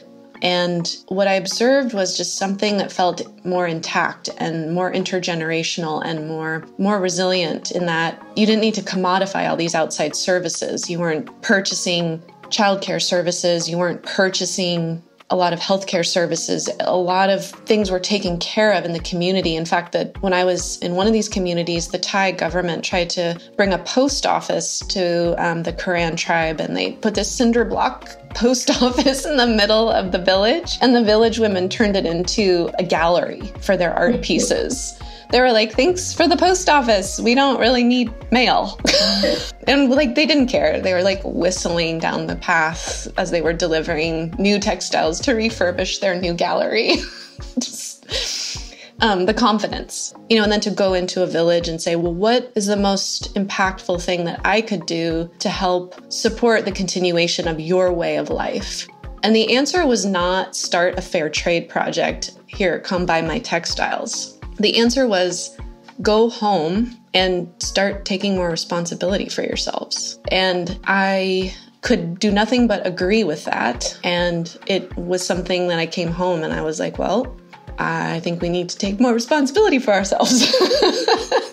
And 0.42 0.96
what 1.06 1.28
I 1.28 1.34
observed 1.34 1.94
was 1.94 2.16
just 2.16 2.36
something 2.36 2.76
that 2.78 2.90
felt 2.90 3.22
more 3.44 3.66
intact 3.66 4.28
and 4.38 4.74
more 4.74 4.92
intergenerational 4.92 6.02
and 6.04 6.26
more 6.26 6.66
more 6.78 7.00
resilient 7.00 7.70
in 7.70 7.86
that 7.86 8.20
you 8.34 8.44
didn't 8.44 8.60
need 8.60 8.74
to 8.74 8.82
commodify 8.82 9.48
all 9.48 9.56
these 9.56 9.76
outside 9.76 10.16
services. 10.16 10.90
You 10.90 10.98
weren't 10.98 11.42
purchasing 11.42 12.20
childcare 12.48 13.00
services, 13.00 13.68
you 13.68 13.78
weren't 13.78 14.02
purchasing 14.02 15.00
a 15.32 15.36
lot 15.36 15.54
of 15.54 15.60
healthcare 15.60 16.06
services. 16.06 16.68
A 16.80 16.94
lot 16.94 17.30
of 17.30 17.46
things 17.46 17.90
were 17.90 17.98
taken 17.98 18.38
care 18.38 18.70
of 18.72 18.84
in 18.84 18.92
the 18.92 19.00
community. 19.00 19.56
In 19.56 19.64
fact, 19.64 19.92
that 19.92 20.22
when 20.22 20.34
I 20.34 20.44
was 20.44 20.76
in 20.78 20.94
one 20.94 21.06
of 21.06 21.14
these 21.14 21.28
communities, 21.28 21.88
the 21.88 21.98
Thai 21.98 22.32
government 22.32 22.84
tried 22.84 23.08
to 23.10 23.40
bring 23.56 23.72
a 23.72 23.78
post 23.78 24.26
office 24.26 24.80
to 24.88 25.34
um, 25.42 25.62
the 25.62 25.72
Karen 25.72 26.16
tribe, 26.16 26.60
and 26.60 26.76
they 26.76 26.92
put 26.92 27.14
this 27.14 27.30
cinder 27.30 27.64
block 27.64 28.10
post 28.34 28.70
office 28.82 29.24
in 29.24 29.38
the 29.38 29.46
middle 29.46 29.88
of 29.88 30.12
the 30.12 30.18
village, 30.18 30.76
and 30.82 30.94
the 30.94 31.02
village 31.02 31.38
women 31.38 31.66
turned 31.66 31.96
it 31.96 32.04
into 32.04 32.70
a 32.78 32.82
gallery 32.82 33.40
for 33.60 33.74
their 33.74 33.94
art 33.94 34.20
pieces 34.20 35.01
they 35.32 35.40
were 35.40 35.50
like, 35.50 35.72
thanks 35.72 36.12
for 36.12 36.28
the 36.28 36.36
post 36.36 36.68
office. 36.68 37.18
We 37.18 37.34
don't 37.34 37.58
really 37.58 37.82
need 37.82 38.12
mail. 38.30 38.78
and 39.66 39.90
like, 39.90 40.14
they 40.14 40.26
didn't 40.26 40.48
care. 40.48 40.80
They 40.80 40.92
were 40.92 41.02
like 41.02 41.22
whistling 41.24 41.98
down 41.98 42.26
the 42.26 42.36
path 42.36 43.08
as 43.16 43.30
they 43.30 43.40
were 43.40 43.54
delivering 43.54 44.34
new 44.38 44.60
textiles 44.60 45.18
to 45.20 45.32
refurbish 45.32 46.00
their 46.00 46.20
new 46.20 46.34
gallery. 46.34 46.96
Just, 47.54 48.76
um, 49.00 49.24
the 49.24 49.34
confidence, 49.34 50.14
you 50.28 50.36
know, 50.36 50.44
and 50.44 50.52
then 50.52 50.60
to 50.60 50.70
go 50.70 50.92
into 50.92 51.22
a 51.22 51.26
village 51.26 51.66
and 51.66 51.80
say, 51.80 51.96
well, 51.96 52.14
what 52.14 52.52
is 52.54 52.66
the 52.66 52.76
most 52.76 53.34
impactful 53.34 54.02
thing 54.04 54.24
that 54.26 54.40
I 54.44 54.60
could 54.60 54.86
do 54.86 55.30
to 55.40 55.48
help 55.48 56.12
support 56.12 56.66
the 56.66 56.72
continuation 56.72 57.48
of 57.48 57.58
your 57.58 57.90
way 57.92 58.16
of 58.16 58.30
life? 58.30 58.86
And 59.24 59.34
the 59.34 59.56
answer 59.56 59.86
was 59.86 60.04
not 60.04 60.54
start 60.54 60.98
a 60.98 61.02
fair 61.02 61.30
trade 61.30 61.68
project. 61.68 62.32
Here, 62.46 62.78
come 62.80 63.06
buy 63.06 63.22
my 63.22 63.38
textiles. 63.38 64.31
The 64.62 64.78
answer 64.78 65.08
was 65.08 65.58
go 66.00 66.30
home 66.30 66.96
and 67.14 67.52
start 67.58 68.04
taking 68.04 68.36
more 68.36 68.48
responsibility 68.48 69.28
for 69.28 69.42
yourselves. 69.42 70.20
And 70.30 70.78
I 70.84 71.52
could 71.80 72.20
do 72.20 72.30
nothing 72.30 72.68
but 72.68 72.86
agree 72.86 73.24
with 73.24 73.44
that. 73.44 73.98
And 74.04 74.56
it 74.68 74.96
was 74.96 75.26
something 75.26 75.66
that 75.66 75.80
I 75.80 75.86
came 75.86 76.12
home 76.12 76.44
and 76.44 76.52
I 76.52 76.62
was 76.62 76.78
like, 76.78 76.96
well, 76.96 77.36
I 77.78 78.20
think 78.20 78.40
we 78.40 78.48
need 78.48 78.68
to 78.68 78.78
take 78.78 79.00
more 79.00 79.12
responsibility 79.12 79.80
for 79.80 79.92
ourselves. 79.92 80.54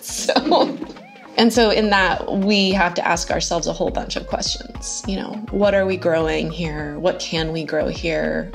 so, 0.02 0.78
and 1.36 1.52
so 1.52 1.70
in 1.70 1.90
that, 1.90 2.32
we 2.32 2.70
have 2.70 2.94
to 2.94 3.04
ask 3.04 3.32
ourselves 3.32 3.66
a 3.66 3.72
whole 3.72 3.90
bunch 3.90 4.14
of 4.14 4.28
questions. 4.28 5.02
You 5.08 5.16
know, 5.16 5.32
what 5.50 5.74
are 5.74 5.84
we 5.84 5.96
growing 5.96 6.48
here? 6.52 6.96
What 7.00 7.18
can 7.18 7.50
we 7.50 7.64
grow 7.64 7.88
here? 7.88 8.52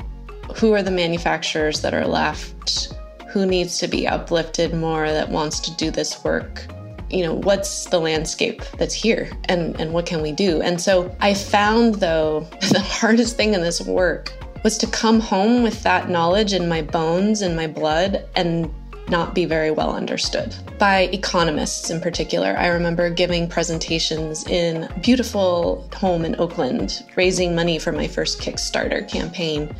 Who 0.56 0.72
are 0.72 0.82
the 0.82 0.90
manufacturers 0.90 1.82
that 1.82 1.92
are 1.92 2.06
left? 2.06 2.96
Who 3.36 3.46
needs 3.46 3.76
to 3.78 3.86
be 3.86 4.08
uplifted 4.08 4.72
more 4.72 5.10
that 5.10 5.28
wants 5.28 5.60
to 5.60 5.76
do 5.76 5.90
this 5.90 6.24
work 6.24 6.66
you 7.08 7.22
know, 7.22 7.34
what's 7.34 7.84
the 7.86 8.00
landscape 8.00 8.62
that's 8.78 8.94
here 8.94 9.30
and, 9.44 9.80
and 9.80 9.92
what 9.92 10.06
can 10.06 10.22
we 10.22 10.32
do? 10.32 10.60
And 10.60 10.80
so 10.80 11.14
I 11.20 11.34
found, 11.34 11.96
though, 11.96 12.40
the 12.72 12.80
hardest 12.80 13.36
thing 13.36 13.54
in 13.54 13.60
this 13.60 13.80
work 13.80 14.32
was 14.64 14.76
to 14.78 14.88
come 14.88 15.20
home 15.20 15.62
with 15.62 15.84
that 15.84 16.10
knowledge 16.10 16.52
in 16.52 16.68
my 16.68 16.82
bones 16.82 17.42
and 17.42 17.54
my 17.54 17.68
blood 17.68 18.28
and 18.34 18.72
not 19.08 19.36
be 19.36 19.44
very 19.44 19.70
well 19.70 19.94
understood 19.94 20.52
by 20.78 21.02
economists 21.12 21.90
in 21.90 22.00
particular. 22.00 22.56
I 22.58 22.66
remember 22.66 23.08
giving 23.08 23.48
presentations 23.48 24.44
in 24.48 24.84
a 24.84 24.98
beautiful 24.98 25.88
home 25.94 26.24
in 26.24 26.34
Oakland, 26.40 27.04
raising 27.14 27.54
money 27.54 27.78
for 27.78 27.92
my 27.92 28.08
first 28.08 28.40
Kickstarter 28.40 29.08
campaign. 29.08 29.72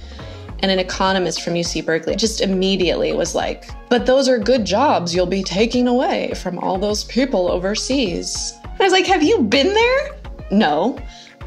And 0.61 0.71
an 0.71 0.79
economist 0.79 1.43
from 1.43 1.55
UC 1.55 1.85
Berkeley 1.85 2.17
just 2.17 2.41
immediately 2.41 3.13
was 3.13 3.35
like, 3.35 3.69
But 3.89 4.07
those 4.07 4.29
are 4.29 4.39
good 4.39 4.65
jobs 4.65 5.15
you'll 5.15 5.27
be 5.27 5.43
taking 5.43 5.87
away 5.87 6.33
from 6.35 6.59
all 6.59 6.79
those 6.79 7.05
people 7.05 7.51
overseas. 7.51 8.55
I 8.65 8.83
was 8.83 8.93
like, 8.93 9.07
Have 9.07 9.23
you 9.23 9.43
been 9.43 9.73
there? 9.75 10.11
No. 10.51 10.99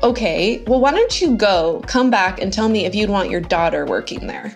Okay, 0.01 0.63
well, 0.65 0.79
why 0.79 0.91
don't 0.91 1.19
you 1.19 1.35
go, 1.35 1.83
come 1.85 2.09
back, 2.09 2.41
and 2.41 2.53
tell 2.53 2.69
me 2.69 2.85
if 2.85 2.95
you'd 2.95 3.09
want 3.09 3.29
your 3.29 3.41
daughter 3.41 3.85
working 3.85 4.27
there? 4.27 4.55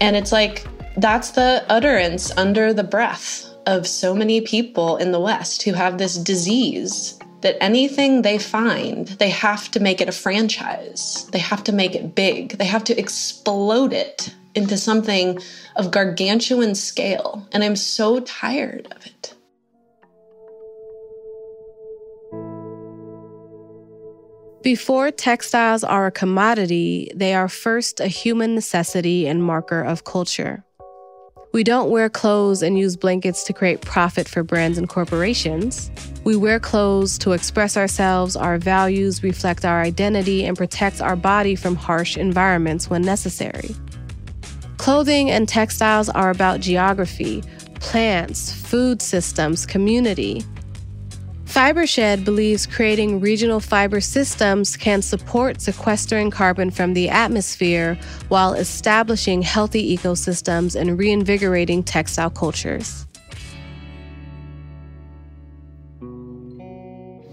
And 0.00 0.16
it's 0.16 0.32
like, 0.32 0.66
that's 0.96 1.32
the 1.32 1.64
utterance 1.68 2.30
under 2.38 2.72
the 2.72 2.84
breath 2.84 3.48
of 3.66 3.86
so 3.86 4.14
many 4.14 4.40
people 4.40 4.96
in 4.96 5.12
the 5.12 5.20
West 5.20 5.62
who 5.62 5.74
have 5.74 5.98
this 5.98 6.16
disease 6.16 7.17
that 7.40 7.62
anything 7.62 8.22
they 8.22 8.38
find, 8.38 9.06
they 9.06 9.30
have 9.30 9.70
to 9.70 9.80
make 9.80 10.00
it 10.00 10.08
a 10.08 10.12
franchise. 10.12 11.28
They 11.32 11.38
have 11.38 11.62
to 11.64 11.72
make 11.72 11.94
it 11.94 12.14
big. 12.14 12.58
They 12.58 12.64
have 12.66 12.84
to 12.84 12.98
explode 12.98 13.92
it 13.92 14.34
into 14.54 14.76
something 14.76 15.38
of 15.76 15.90
gargantuan 15.90 16.74
scale. 16.74 17.46
And 17.52 17.62
I'm 17.62 17.76
so 17.76 18.20
tired 18.20 18.88
of 18.90 19.06
it. 19.06 19.34
Before 24.62 25.12
textiles 25.12 25.84
are 25.84 26.06
a 26.06 26.10
commodity, 26.10 27.10
they 27.14 27.32
are 27.32 27.48
first 27.48 28.00
a 28.00 28.08
human 28.08 28.56
necessity 28.56 29.28
and 29.28 29.42
marker 29.42 29.80
of 29.80 30.02
culture. 30.02 30.64
We 31.52 31.64
don't 31.64 31.90
wear 31.90 32.10
clothes 32.10 32.62
and 32.62 32.78
use 32.78 32.94
blankets 32.94 33.42
to 33.44 33.54
create 33.54 33.80
profit 33.80 34.28
for 34.28 34.42
brands 34.42 34.76
and 34.76 34.86
corporations. 34.86 35.90
We 36.22 36.36
wear 36.36 36.60
clothes 36.60 37.16
to 37.18 37.32
express 37.32 37.74
ourselves, 37.74 38.36
our 38.36 38.58
values, 38.58 39.22
reflect 39.22 39.64
our 39.64 39.80
identity, 39.80 40.44
and 40.44 40.58
protect 40.58 41.00
our 41.00 41.16
body 41.16 41.54
from 41.54 41.74
harsh 41.74 42.18
environments 42.18 42.90
when 42.90 43.00
necessary. 43.00 43.74
Clothing 44.76 45.30
and 45.30 45.48
textiles 45.48 46.10
are 46.10 46.28
about 46.28 46.60
geography, 46.60 47.42
plants, 47.80 48.52
food 48.52 49.00
systems, 49.00 49.64
community. 49.64 50.44
Fibershed 51.48 52.26
believes 52.26 52.66
creating 52.66 53.20
regional 53.20 53.58
fiber 53.58 54.02
systems 54.02 54.76
can 54.76 55.00
support 55.00 55.62
sequestering 55.62 56.30
carbon 56.30 56.70
from 56.70 56.92
the 56.92 57.08
atmosphere 57.08 57.98
while 58.28 58.52
establishing 58.52 59.40
healthy 59.40 59.96
ecosystems 59.96 60.78
and 60.78 60.98
reinvigorating 60.98 61.82
textile 61.82 62.28
cultures. 62.28 63.06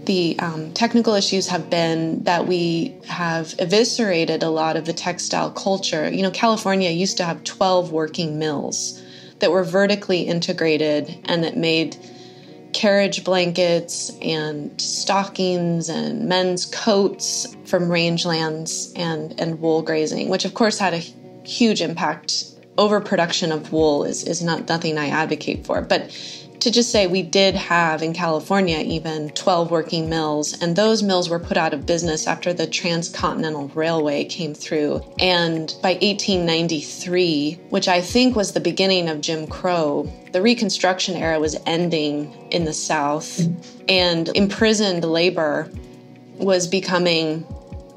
The 0.06 0.38
um, 0.38 0.72
technical 0.72 1.12
issues 1.12 1.46
have 1.48 1.68
been 1.68 2.24
that 2.24 2.46
we 2.46 2.94
have 3.06 3.54
eviscerated 3.58 4.42
a 4.42 4.48
lot 4.48 4.76
of 4.76 4.86
the 4.86 4.94
textile 4.94 5.50
culture. 5.50 6.08
You 6.08 6.22
know, 6.22 6.30
California 6.30 6.88
used 6.88 7.18
to 7.18 7.24
have 7.24 7.44
12 7.44 7.92
working 7.92 8.38
mills 8.38 9.02
that 9.40 9.50
were 9.50 9.64
vertically 9.64 10.22
integrated 10.22 11.18
and 11.26 11.44
that 11.44 11.58
made 11.58 11.98
carriage 12.76 13.24
blankets 13.24 14.12
and 14.20 14.78
stockings 14.78 15.88
and 15.88 16.28
men's 16.28 16.66
coats 16.66 17.56
from 17.64 17.84
rangelands 17.84 18.92
and, 18.96 19.40
and 19.40 19.58
wool 19.60 19.80
grazing, 19.80 20.28
which 20.28 20.44
of 20.44 20.52
course 20.52 20.78
had 20.78 20.92
a 20.92 20.98
huge 20.98 21.80
impact. 21.80 22.44
Overproduction 22.76 23.50
of 23.50 23.72
wool 23.72 24.04
is, 24.04 24.24
is 24.24 24.42
not 24.42 24.68
nothing 24.68 24.98
I 24.98 25.08
advocate 25.08 25.64
for, 25.64 25.80
but 25.80 26.10
to 26.60 26.70
just 26.70 26.90
say 26.90 27.06
we 27.06 27.22
did 27.22 27.54
have 27.54 28.02
in 28.02 28.12
California 28.12 28.78
even 28.78 29.30
12 29.30 29.70
working 29.70 30.08
mills, 30.08 30.60
and 30.60 30.74
those 30.74 31.02
mills 31.02 31.28
were 31.28 31.38
put 31.38 31.56
out 31.56 31.74
of 31.74 31.86
business 31.86 32.26
after 32.26 32.52
the 32.52 32.66
Transcontinental 32.66 33.68
Railway 33.68 34.24
came 34.24 34.54
through. 34.54 35.02
And 35.18 35.74
by 35.82 35.94
1893, 35.94 37.60
which 37.70 37.88
I 37.88 38.00
think 38.00 38.36
was 38.36 38.52
the 38.52 38.60
beginning 38.60 39.08
of 39.08 39.20
Jim 39.20 39.46
Crow, 39.46 40.10
the 40.32 40.42
Reconstruction 40.42 41.16
era 41.16 41.38
was 41.38 41.56
ending 41.66 42.32
in 42.50 42.64
the 42.64 42.72
South, 42.72 43.40
and 43.88 44.28
imprisoned 44.34 45.04
labor 45.04 45.70
was 46.38 46.66
becoming 46.66 47.46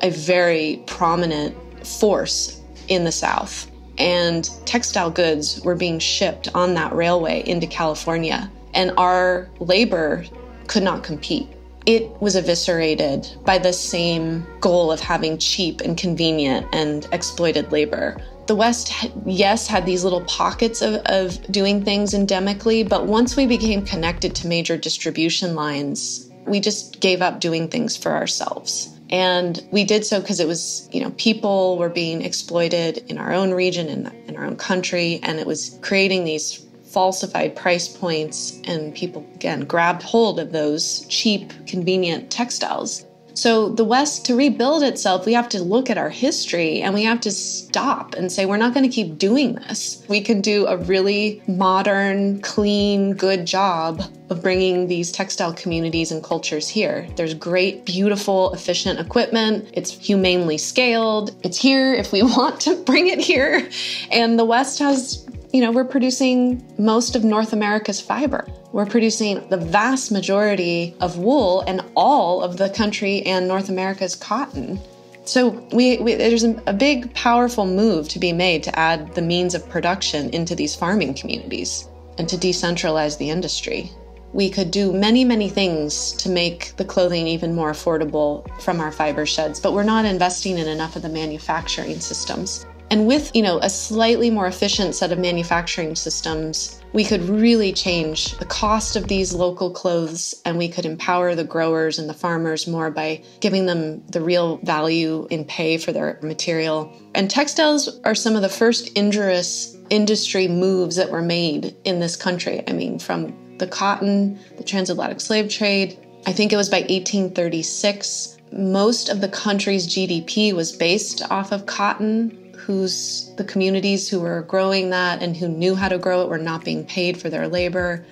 a 0.02 0.10
very 0.10 0.82
prominent 0.88 1.56
force 1.86 2.62
in 2.88 3.04
the 3.04 3.12
South 3.12 3.69
and 4.00 4.50
textile 4.66 5.12
goods 5.12 5.62
were 5.62 5.76
being 5.76 6.00
shipped 6.00 6.50
on 6.56 6.74
that 6.76 6.94
railway 6.94 7.44
into 7.46 7.68
California, 7.68 8.50
and 8.74 8.92
our 8.98 9.50
labor 9.60 10.26
could 10.68 10.84
not 10.84 11.04
compete. 11.04 11.48
It 11.86 12.10
was 12.22 12.36
eviscerated 12.36 13.28
by 13.46 13.58
the 13.58 13.74
same 13.74 14.46
goal 14.62 14.92
of 14.92 15.00
having 15.00 15.38
cheap 15.38 15.82
and 15.82 15.98
convenient 15.98 16.68
and 16.74 17.08
exploited 17.12 17.72
labor. 17.72 18.18
The 18.48 18.56
West, 18.56 18.92
yes, 19.26 19.68
had 19.68 19.86
these 19.86 20.04
little 20.04 20.24
pockets 20.26 20.82
of, 20.82 20.96
of 21.06 21.40
doing 21.52 21.84
things 21.84 22.14
endemically, 22.14 22.88
but 22.88 23.06
once 23.06 23.36
we 23.36 23.46
became 23.46 23.86
connected 23.86 24.36
to 24.36 24.48
major 24.48 24.78
distribution 24.78 25.56
lines, 25.56 26.30
we 26.46 26.60
just 26.60 27.00
gave 27.00 27.22
up 27.22 27.40
doing 27.40 27.68
things 27.68 27.96
for 27.96 28.12
ourselves. 28.12 28.99
And 29.12 29.66
we 29.72 29.84
did 29.84 30.06
so 30.06 30.22
because 30.22 30.40
it 30.40 30.48
was, 30.48 30.88
you 30.92 31.02
know, 31.02 31.12
people 31.12 31.78
were 31.78 31.90
being 31.90 32.22
exploited 32.22 33.00
in 33.10 33.18
our 33.18 33.34
own 33.34 33.52
region, 33.52 33.88
in, 33.88 34.12
in 34.28 34.36
our 34.38 34.46
own 34.46 34.56
country, 34.56 35.20
and 35.24 35.40
it 35.40 35.48
was 35.48 35.80
creating 35.82 36.26
these 36.26 36.66
falsified 36.84 37.56
price 37.56 37.88
points. 37.88 38.60
And 38.66 38.94
people, 38.94 39.26
again, 39.36 39.62
grabbed 39.62 40.04
hold 40.04 40.40
of 40.40 40.52
those 40.52 41.06
cheap, 41.08 41.52
convenient 41.66 42.30
textiles 42.32 43.06
so, 43.40 43.70
the 43.70 43.86
West, 43.86 44.26
to 44.26 44.36
rebuild 44.36 44.84
itself, 44.84 45.26
we 45.26 45.32
have 45.32 45.48
to 45.50 45.64
look 45.64 45.90
at 45.90 45.98
our 45.98 46.10
history 46.10 46.82
and 46.82 46.94
we 46.94 47.06
have 47.06 47.22
to 47.22 47.32
stop 47.32 48.14
and 48.16 48.30
say, 48.30 48.46
we're 48.46 48.58
not 48.58 48.74
going 48.74 48.84
to 48.84 48.94
keep 48.94 49.18
doing 49.18 49.54
this. 49.54 50.04
We 50.10 50.20
can 50.20 50.42
do 50.42 50.68
a 50.68 50.76
really 50.76 51.42
modern, 51.48 52.42
clean, 52.42 53.14
good 53.14 53.48
job 53.48 54.02
of 54.30 54.44
bringing 54.44 54.88
these 54.88 55.10
textile 55.14 55.54
communities 55.54 56.12
and 56.12 56.22
cultures 56.22 56.68
here. 56.68 57.08
There's 57.16 57.34
great, 57.34 57.86
beautiful, 57.86 58.54
efficient 58.54 59.00
equipment. 59.00 59.70
It's 59.72 59.90
humanely 59.90 60.58
scaled. 60.58 61.34
It's 61.42 61.58
here 61.58 61.94
if 61.94 62.12
we 62.12 62.22
want 62.38 62.60
to 62.62 62.76
bring 62.84 63.08
it 63.08 63.22
here. 63.22 63.70
And 64.12 64.38
the 64.38 64.44
West 64.44 64.80
has 64.80 65.29
you 65.52 65.62
know, 65.62 65.72
we're 65.72 65.86
producing 65.86 66.64
most 66.78 67.16
of 67.16 67.24
North 67.24 67.54
America's 67.54 68.00
fiber. 68.00 68.48
We're 68.72 68.86
producing 68.86 69.48
the 69.50 69.58
vast 69.58 70.12
majority 70.12 70.96
of 71.02 71.18
wool 71.18 71.62
and 71.62 71.82
all 71.96 72.44
of 72.44 72.58
the 72.58 72.70
country 72.70 73.24
and 73.24 73.48
North 73.48 73.70
America's 73.70 74.16
cotton. 74.16 74.80
So 75.26 75.50
we, 75.74 75.98
we, 75.98 76.16
there's 76.16 76.44
a 76.44 76.74
big, 76.74 77.14
powerful 77.16 77.66
move 77.66 78.08
to 78.10 78.20
be 78.20 78.32
made 78.32 78.64
to 78.64 78.80
add 78.80 79.14
the 79.16 79.22
means 79.22 79.56
of 79.56 79.68
production 79.70 80.30
into 80.32 80.56
these 80.56 80.76
farming 80.76 81.16
communities 81.16 81.88
and 82.18 82.30
to 82.30 82.36
decentralize 82.36 83.18
the 83.18 83.30
industry. 83.30 83.92
We 84.34 84.52
could 84.52 84.70
do 84.70 84.94
many, 84.94 85.24
many 85.24 85.50
things 85.50 86.12
to 86.14 86.30
make 86.30 86.76
the 86.78 86.86
clothing 86.86 87.26
even 87.26 87.56
more 87.56 87.72
affordable 87.72 88.48
from 88.62 88.80
our 88.80 88.92
fiber 88.92 89.26
sheds, 89.26 89.60
but 89.60 89.74
we're 89.74 89.84
not 89.84 90.06
investing 90.06 90.60
in 90.60 90.68
enough 90.68 90.96
of 90.96 91.02
the 91.02 91.10
manufacturing 91.10 92.00
systems. 92.00 92.68
And 92.92 93.06
with, 93.06 93.36
you 93.36 93.42
know, 93.42 93.60
a 93.60 93.70
slightly 93.70 94.30
more 94.30 94.48
efficient 94.48 94.96
set 94.96 95.12
of 95.12 95.20
manufacturing 95.20 95.96
systems, 95.96 96.82
we 96.92 97.04
could 97.04 97.22
really 97.22 97.72
change 97.72 98.36
the 98.38 98.46
cost 98.46 98.96
of 98.96 99.08
these 99.08 99.32
local 99.32 99.70
clothes 99.70 100.42
and 100.44 100.58
we 100.58 100.70
could 100.70 100.86
empower 100.86 101.36
the 101.36 101.44
growers 101.44 102.00
and 102.00 102.10
the 102.10 102.14
farmers 102.16 102.68
more 102.68 102.90
by 102.90 103.22
giving 103.42 103.68
them 103.68 104.04
the 104.08 104.22
real 104.22 104.58
value 104.58 105.28
in 105.30 105.46
pay 105.46 105.78
for 105.78 105.92
their 105.92 106.18
material. 106.24 106.92
And 107.14 107.30
textiles 107.30 108.00
are 108.06 108.16
some 108.16 108.36
of 108.36 108.42
the 108.42 108.50
first 108.50 108.90
injurious 108.98 109.78
industry 109.92 110.48
moves 110.48 110.96
that 110.96 111.12
were 111.12 111.22
made 111.22 111.76
in 111.84 112.00
this 112.00 112.16
country. 112.16 112.64
I 112.68 112.74
mean, 112.74 112.98
from 112.98 113.36
the 113.60 113.68
cotton, 113.68 114.40
the 114.58 114.64
transatlantic 114.64 115.22
slave 115.22 115.50
trade, 115.50 116.00
I 116.26 116.34
think 116.34 116.52
it 116.52 116.58
was 116.58 116.70
by 116.70 116.82
1836 116.82 118.38
most 118.52 119.10
of 119.10 119.22
the 119.22 119.30
country's 119.30 119.88
GDP 119.88 120.54
was 120.54 120.72
based 120.72 121.22
off 121.30 121.52
of 121.52 121.66
cotton 121.66 122.39
who's 122.60 123.32
the 123.38 123.44
communities 123.44 124.10
who 124.10 124.20
were 124.20 124.42
growing 124.44 124.90
that 124.90 125.24
and 125.24 125.36
who 125.36 125.48
knew 125.48 125.76
how 125.76 125.88
to 125.88 125.98
grow 125.98 126.22
it 126.22 126.30
were 126.30 126.38
not 126.38 126.66
being 126.66 126.86
paid 126.86 127.18
for 127.18 127.30
their 127.30 127.48
labor. 127.48 128.06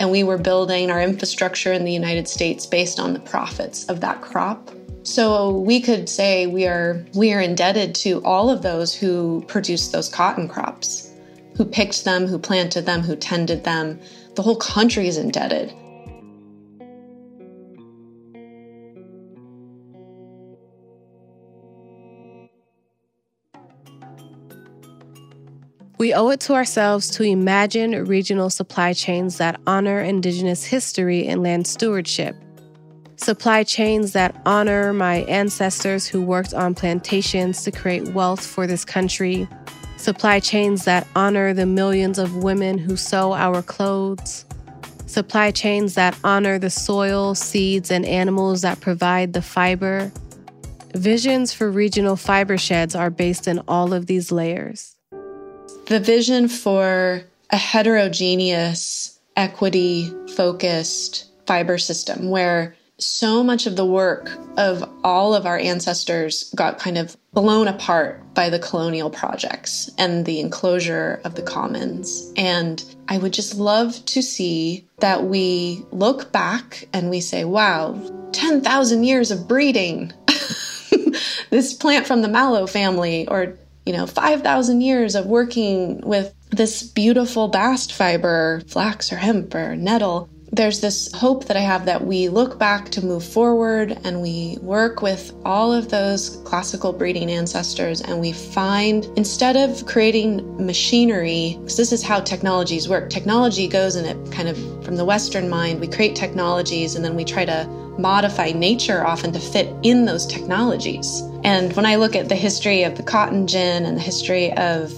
And 0.00 0.10
we 0.10 0.24
were 0.24 0.38
building 0.38 0.90
our 0.90 1.00
infrastructure 1.00 1.72
in 1.72 1.84
the 1.84 1.92
United 1.92 2.26
States 2.26 2.66
based 2.66 2.98
on 2.98 3.12
the 3.12 3.20
profits 3.20 3.84
of 3.86 4.00
that 4.00 4.20
crop. 4.20 4.70
So 5.04 5.58
we 5.58 5.80
could 5.80 6.08
say 6.08 6.46
we 6.46 6.66
are 6.66 7.04
we 7.14 7.32
are 7.32 7.40
indebted 7.40 7.94
to 7.96 8.22
all 8.24 8.50
of 8.50 8.62
those 8.62 8.94
who 8.94 9.44
produced 9.48 9.92
those 9.92 10.08
cotton 10.08 10.48
crops, 10.48 11.10
who 11.56 11.64
picked 11.64 12.04
them, 12.04 12.26
who 12.26 12.38
planted 12.38 12.86
them, 12.86 13.02
who 13.02 13.16
tended 13.16 13.64
them. 13.64 14.00
The 14.34 14.42
whole 14.42 14.56
country 14.56 15.08
is 15.08 15.16
indebted. 15.16 15.72
We 26.02 26.12
owe 26.12 26.30
it 26.30 26.40
to 26.40 26.54
ourselves 26.54 27.10
to 27.10 27.22
imagine 27.22 28.06
regional 28.06 28.50
supply 28.50 28.92
chains 28.92 29.38
that 29.38 29.60
honor 29.68 30.00
Indigenous 30.00 30.64
history 30.64 31.28
and 31.28 31.44
land 31.44 31.64
stewardship. 31.68 32.34
Supply 33.14 33.62
chains 33.62 34.12
that 34.12 34.34
honor 34.44 34.92
my 34.92 35.18
ancestors 35.28 36.08
who 36.08 36.20
worked 36.20 36.54
on 36.54 36.74
plantations 36.74 37.62
to 37.62 37.70
create 37.70 38.08
wealth 38.08 38.44
for 38.44 38.66
this 38.66 38.84
country. 38.84 39.46
Supply 39.96 40.40
chains 40.40 40.86
that 40.86 41.06
honor 41.14 41.54
the 41.54 41.66
millions 41.66 42.18
of 42.18 42.34
women 42.34 42.78
who 42.78 42.96
sew 42.96 43.32
our 43.32 43.62
clothes. 43.62 44.44
Supply 45.06 45.52
chains 45.52 45.94
that 45.94 46.18
honor 46.24 46.58
the 46.58 46.68
soil, 46.68 47.36
seeds, 47.36 47.92
and 47.92 48.04
animals 48.04 48.62
that 48.62 48.80
provide 48.80 49.34
the 49.34 49.42
fiber. 49.42 50.10
Visions 50.96 51.52
for 51.52 51.70
regional 51.70 52.16
fiber 52.16 52.58
sheds 52.58 52.96
are 52.96 53.08
based 53.08 53.46
in 53.46 53.60
all 53.68 53.92
of 53.92 54.06
these 54.06 54.32
layers. 54.32 54.96
The 55.86 56.00
vision 56.00 56.48
for 56.48 57.22
a 57.50 57.56
heterogeneous, 57.56 59.18
equity 59.36 60.12
focused 60.34 61.26
fiber 61.46 61.78
system 61.78 62.30
where 62.30 62.76
so 62.98 63.42
much 63.42 63.66
of 63.66 63.76
the 63.76 63.84
work 63.84 64.30
of 64.56 64.88
all 65.02 65.34
of 65.34 65.44
our 65.44 65.58
ancestors 65.58 66.52
got 66.54 66.78
kind 66.78 66.96
of 66.96 67.16
blown 67.32 67.66
apart 67.66 68.22
by 68.34 68.48
the 68.48 68.58
colonial 68.58 69.10
projects 69.10 69.90
and 69.98 70.24
the 70.24 70.40
enclosure 70.40 71.20
of 71.24 71.34
the 71.34 71.42
commons. 71.42 72.32
And 72.36 72.82
I 73.08 73.18
would 73.18 73.32
just 73.32 73.56
love 73.56 74.04
to 74.06 74.22
see 74.22 74.86
that 74.98 75.24
we 75.24 75.84
look 75.90 76.30
back 76.32 76.88
and 76.92 77.10
we 77.10 77.20
say, 77.20 77.44
wow, 77.44 78.00
10,000 78.32 79.04
years 79.04 79.30
of 79.30 79.48
breeding. 79.48 80.12
this 81.50 81.74
plant 81.74 82.06
from 82.06 82.22
the 82.22 82.28
mallow 82.28 82.66
family, 82.66 83.26
or 83.28 83.58
you 83.86 83.92
know, 83.92 84.06
5,000 84.06 84.80
years 84.80 85.14
of 85.14 85.26
working 85.26 86.00
with 86.00 86.34
this 86.50 86.82
beautiful 86.82 87.48
bast 87.48 87.92
fiber, 87.92 88.62
flax 88.68 89.12
or 89.12 89.16
hemp 89.16 89.54
or 89.54 89.74
nettle. 89.76 90.28
There's 90.54 90.82
this 90.82 91.10
hope 91.12 91.46
that 91.46 91.56
I 91.56 91.60
have 91.60 91.86
that 91.86 92.04
we 92.06 92.28
look 92.28 92.58
back 92.58 92.90
to 92.90 93.04
move 93.04 93.24
forward 93.24 93.98
and 94.04 94.20
we 94.20 94.58
work 94.60 95.00
with 95.00 95.32
all 95.46 95.72
of 95.72 95.88
those 95.88 96.36
classical 96.44 96.92
breeding 96.92 97.30
ancestors 97.30 98.02
and 98.02 98.20
we 98.20 98.32
find, 98.32 99.06
instead 99.16 99.56
of 99.56 99.86
creating 99.86 100.64
machinery, 100.64 101.56
because 101.58 101.78
this 101.78 101.90
is 101.90 102.02
how 102.02 102.20
technologies 102.20 102.86
work, 102.86 103.08
technology 103.08 103.66
goes 103.66 103.96
in 103.96 104.04
it 104.04 104.30
kind 104.30 104.46
of 104.46 104.58
from 104.84 104.96
the 104.96 105.06
Western 105.06 105.48
mind, 105.48 105.80
we 105.80 105.88
create 105.88 106.14
technologies 106.14 106.96
and 106.96 107.04
then 107.04 107.16
we 107.16 107.24
try 107.24 107.46
to 107.46 107.81
modify 107.98 108.52
nature 108.52 109.06
often 109.06 109.32
to 109.32 109.38
fit 109.38 109.74
in 109.82 110.04
those 110.04 110.26
technologies. 110.26 111.22
And 111.44 111.72
when 111.74 111.86
I 111.86 111.96
look 111.96 112.16
at 112.16 112.28
the 112.28 112.36
history 112.36 112.82
of 112.82 112.96
the 112.96 113.02
cotton 113.02 113.46
gin 113.46 113.84
and 113.84 113.96
the 113.96 114.02
history 114.02 114.52
of 114.54 114.92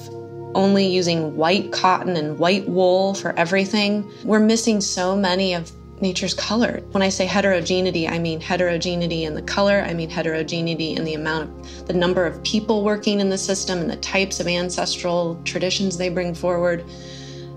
only 0.54 0.86
using 0.86 1.36
white 1.36 1.72
cotton 1.72 2.16
and 2.16 2.38
white 2.38 2.68
wool 2.68 3.14
for 3.14 3.36
everything, 3.38 4.10
we're 4.24 4.40
missing 4.40 4.80
so 4.80 5.16
many 5.16 5.54
of 5.54 5.70
nature's 6.00 6.34
color. 6.34 6.80
When 6.90 7.02
I 7.02 7.08
say 7.08 7.24
heterogeneity, 7.24 8.08
I 8.08 8.18
mean 8.18 8.40
heterogeneity 8.40 9.24
in 9.24 9.34
the 9.34 9.42
color, 9.42 9.84
I 9.86 9.94
mean 9.94 10.10
heterogeneity 10.10 10.92
in 10.92 11.04
the 11.04 11.14
amount 11.14 11.50
of 11.50 11.86
the 11.86 11.94
number 11.94 12.26
of 12.26 12.42
people 12.42 12.84
working 12.84 13.20
in 13.20 13.30
the 13.30 13.38
system 13.38 13.78
and 13.78 13.90
the 13.90 13.96
types 13.96 14.40
of 14.40 14.46
ancestral 14.46 15.40
traditions 15.44 15.96
they 15.96 16.08
bring 16.08 16.34
forward. 16.34 16.84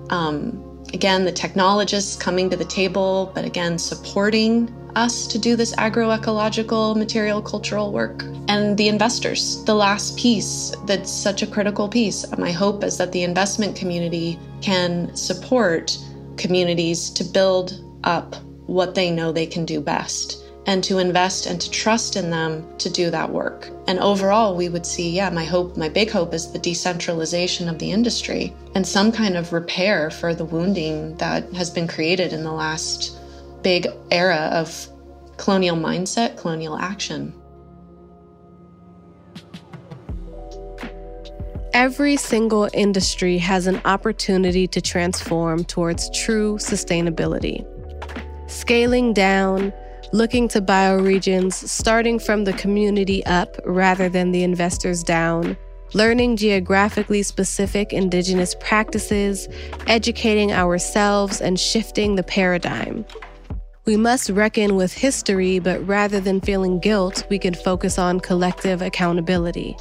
Um, 0.10 0.63
again, 0.93 1.26
the 1.26 1.32
technologists 1.32 2.15
coming 2.15 2.50
to 2.50 2.58
the 2.58 2.65
table, 2.65 3.32
but 3.36 3.43
again, 3.43 3.78
supporting 3.78 4.73
us 4.98 5.28
to 5.28 5.38
do 5.38 5.56
this 5.56 5.76
agroecological 5.76 6.98
material 6.98 7.42
cultural 7.42 7.92
work. 7.92 8.24
And 8.48 8.76
the 8.78 8.88
investors, 8.88 9.64
the 9.66 9.76
last 9.76 10.18
piece 10.18 10.74
that's 10.86 11.12
such 11.12 11.44
a 11.44 11.48
critical 11.48 11.88
piece. 11.88 12.26
My 12.38 12.52
hope 12.52 12.84
is 12.84 12.98
that 12.98 13.12
the 13.12 13.24
investment 13.24 13.76
community 13.76 14.40
can 14.62 15.16
support 15.16 15.98
communities 16.36 17.12
to 17.12 17.24
build 17.24 17.84
up 18.04 18.36
what 18.66 18.96
they 18.96 19.12
know 19.12 19.32
they 19.32 19.46
can 19.46 19.66
do 19.66 19.80
best 19.80 20.44
and 20.66 20.84
to 20.84 20.98
invest 20.98 21.46
and 21.46 21.62
to 21.62 21.72
trust 21.72 22.18
in 22.18 22.30
them 22.30 22.68
to 22.78 22.90
do 22.90 23.10
that 23.10 23.32
work. 23.32 23.70
And 23.88 24.00
overall, 24.00 24.56
we 24.56 24.68
would 24.68 24.86
see, 24.86 25.10
yeah, 25.12 25.30
my 25.30 25.46
hope, 25.46 25.78
my 25.78 25.88
big 25.88 26.10
hope 26.10 26.34
is 26.34 26.52
the 26.52 26.60
decentralization 26.60 27.70
of 27.70 27.80
the 27.80 27.92
industry 27.92 28.54
and 28.76 28.86
some 28.86 29.12
kind 29.12 29.38
of 29.38 29.54
repair 29.54 30.10
for 30.10 30.34
the 30.34 30.44
wounding 30.44 31.16
that 31.18 31.54
has 31.54 31.70
been 31.70 31.88
created 31.88 32.34
in 32.34 32.44
the 32.44 32.52
last 32.52 33.18
big 33.62 33.88
era 34.12 34.50
of 34.54 34.88
colonial 35.38 35.78
mindset, 35.78 36.38
colonial 36.38 36.78
action. 36.78 37.34
Every 41.74 42.17
single 42.17 42.70
industry 42.74 43.38
has 43.38 43.67
an 43.67 43.80
opportunity 43.86 44.67
to 44.67 44.82
transform 44.82 45.63
towards 45.63 46.10
true 46.10 46.56
sustainability. 46.56 47.65
Scaling 48.50 49.13
down, 49.13 49.72
looking 50.12 50.48
to 50.48 50.62
bioregions, 50.62 51.54
starting 51.54 52.17
from 52.17 52.46
the 52.46 52.54
community 52.54 53.24
up 53.26 53.58
rather 53.65 54.10
than 54.10 54.32
the 54.32 54.43
investors 54.43 55.04
down, 55.04 55.56
learning 55.93 56.38
geographically 56.38 57.22
specific 57.22 57.93
Indigenous 57.93 58.56
practices, 58.60 59.48
educating 59.86 60.52
ourselves, 60.52 61.41
and 61.41 61.60
shifting 61.60 62.15
the 62.15 62.24
paradigm. 62.24 63.06
We 63.88 63.95
must 63.95 64.30
reckon 64.30 64.76
with 64.76 64.91
history, 64.91 65.60
but 65.60 65.80
rather 65.88 66.19
than 66.19 66.41
feeling 66.41 66.78
guilt, 66.78 67.26
we 67.30 67.39
can 67.39 67.54
focus 67.54 67.97
on 67.97 68.19
collective 68.19 68.82
accountability. 68.82 69.78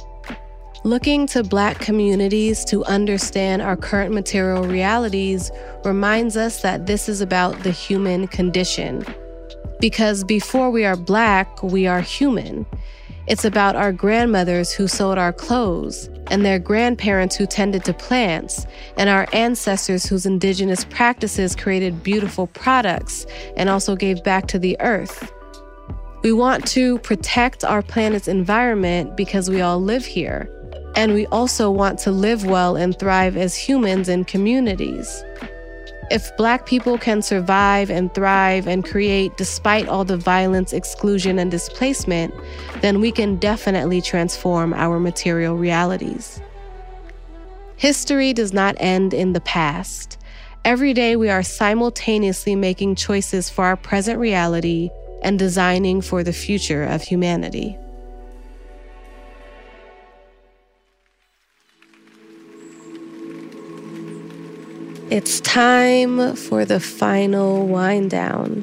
Looking 0.85 1.27
to 1.27 1.43
Black 1.43 1.79
communities 1.79 2.63
to 2.65 2.85
understand 2.85 3.61
our 3.61 3.75
current 3.75 4.13
material 4.13 4.63
realities 4.63 5.51
reminds 5.83 6.37
us 6.37 6.61
that 6.61 6.85
this 6.85 7.09
is 7.09 7.19
about 7.19 7.63
the 7.63 7.71
human 7.71 8.29
condition. 8.29 9.03
Because 9.81 10.23
before 10.23 10.71
we 10.71 10.85
are 10.85 10.95
Black, 10.95 11.61
we 11.61 11.85
are 11.85 11.99
human. 11.99 12.65
It's 13.27 13.43
about 13.43 13.75
our 13.75 13.91
grandmothers 13.91 14.71
who 14.71 14.87
sewed 14.87 15.17
our 15.17 15.33
clothes, 15.33 16.09
and 16.31 16.45
their 16.45 16.59
grandparents 16.59 17.35
who 17.35 17.45
tended 17.45 17.83
to 17.85 17.93
plants, 17.93 18.65
and 18.95 19.09
our 19.09 19.27
ancestors 19.33 20.05
whose 20.05 20.25
indigenous 20.25 20.85
practices 20.85 21.53
created 21.53 22.03
beautiful 22.03 22.47
products 22.47 23.25
and 23.57 23.69
also 23.69 23.97
gave 23.97 24.23
back 24.23 24.47
to 24.47 24.59
the 24.59 24.77
earth. 24.79 25.33
We 26.23 26.31
want 26.31 26.65
to 26.67 26.99
protect 26.99 27.65
our 27.65 27.81
planet's 27.81 28.29
environment 28.29 29.17
because 29.17 29.49
we 29.49 29.59
all 29.59 29.81
live 29.81 30.05
here, 30.05 30.49
and 30.95 31.13
we 31.13 31.25
also 31.27 31.69
want 31.69 31.99
to 31.99 32.11
live 32.11 32.45
well 32.45 32.77
and 32.77 32.97
thrive 32.97 33.35
as 33.35 33.55
humans 33.55 34.07
in 34.07 34.23
communities. 34.23 35.23
If 36.09 36.35
Black 36.37 36.65
people 36.65 36.97
can 36.97 37.21
survive 37.21 37.89
and 37.91 38.13
thrive 38.13 38.65
and 38.65 38.85
create 38.85 39.35
despite 39.35 39.89
all 39.89 40.05
the 40.05 40.15
violence, 40.15 40.71
exclusion, 40.71 41.37
and 41.37 41.51
displacement, 41.51 42.33
then 42.81 43.01
we 43.01 43.11
can 43.11 43.35
definitely 43.35 44.01
transform 44.01 44.73
our 44.73 45.01
material 45.01 45.57
realities. 45.57 46.41
History 47.75 48.31
does 48.31 48.53
not 48.53 48.75
end 48.79 49.13
in 49.13 49.33
the 49.33 49.41
past. 49.41 50.17
Every 50.63 50.93
day, 50.93 51.17
we 51.17 51.29
are 51.29 51.43
simultaneously 51.43 52.55
making 52.55 52.95
choices 52.95 53.49
for 53.49 53.65
our 53.65 53.75
present 53.75 54.17
reality 54.17 54.89
and 55.23 55.37
designing 55.37 56.01
for 56.01 56.23
the 56.23 56.33
future 56.33 56.83
of 56.83 57.01
humanity. 57.01 57.77
It's 65.09 65.39
time 65.39 66.35
for 66.35 66.65
the 66.65 66.81
final 66.81 67.65
wind 67.65 68.09
down. 68.11 68.61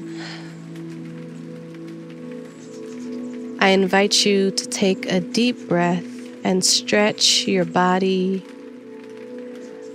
I 3.61 3.68
invite 3.68 4.26
you 4.26 4.50
to 4.50 4.66
take 4.66 5.07
a 5.07 5.20
deep 5.20 5.70
breath 5.70 6.04
and 6.44 6.62
stretch 6.62 7.48
your 7.48 7.64
body. 7.64 8.44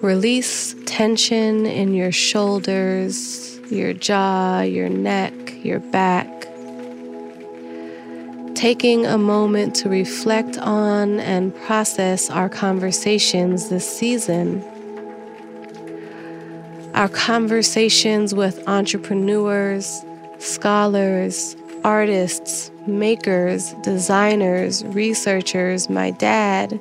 Release 0.02 0.74
tension 0.88 1.68
in 1.68 1.94
your 1.94 2.12
shoulders, 2.12 3.60
your 3.70 3.94
jaw, 3.94 4.62
your 4.62 4.90
neck, 4.90 5.34
your 5.64 5.80
back. 5.80 6.28
Taking 8.56 9.06
a 9.06 9.20
moment 9.20 9.76
to 9.76 9.90
reflect 9.90 10.58
on 10.58 11.20
and 11.20 11.56
process 11.56 12.32
our 12.32 12.50
conversations 12.50 13.70
this 13.70 13.88
season 13.88 14.66
our 17.00 17.08
conversations 17.08 18.36
with 18.36 18.62
entrepreneurs, 18.68 20.04
scholars, 20.40 21.56
artists, 21.86 22.72
makers, 22.88 23.74
designers, 23.84 24.84
researchers, 24.88 25.90
my 25.90 26.12
dad. 26.12 26.78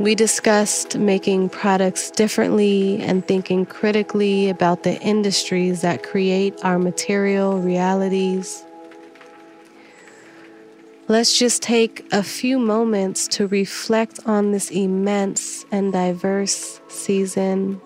We 0.00 0.16
discussed 0.16 0.98
making 0.98 1.50
products 1.50 2.10
differently 2.10 3.00
and 3.00 3.24
thinking 3.24 3.64
critically 3.64 4.48
about 4.48 4.82
the 4.82 5.00
industries 5.00 5.82
that 5.82 6.02
create 6.02 6.58
our 6.64 6.80
material 6.80 7.60
realities. 7.60 8.65
Let's 11.08 11.38
just 11.38 11.62
take 11.62 12.04
a 12.10 12.24
few 12.24 12.58
moments 12.58 13.28
to 13.28 13.46
reflect 13.46 14.18
on 14.26 14.50
this 14.50 14.72
immense 14.72 15.64
and 15.70 15.92
diverse 15.92 16.80
season. 16.88 17.80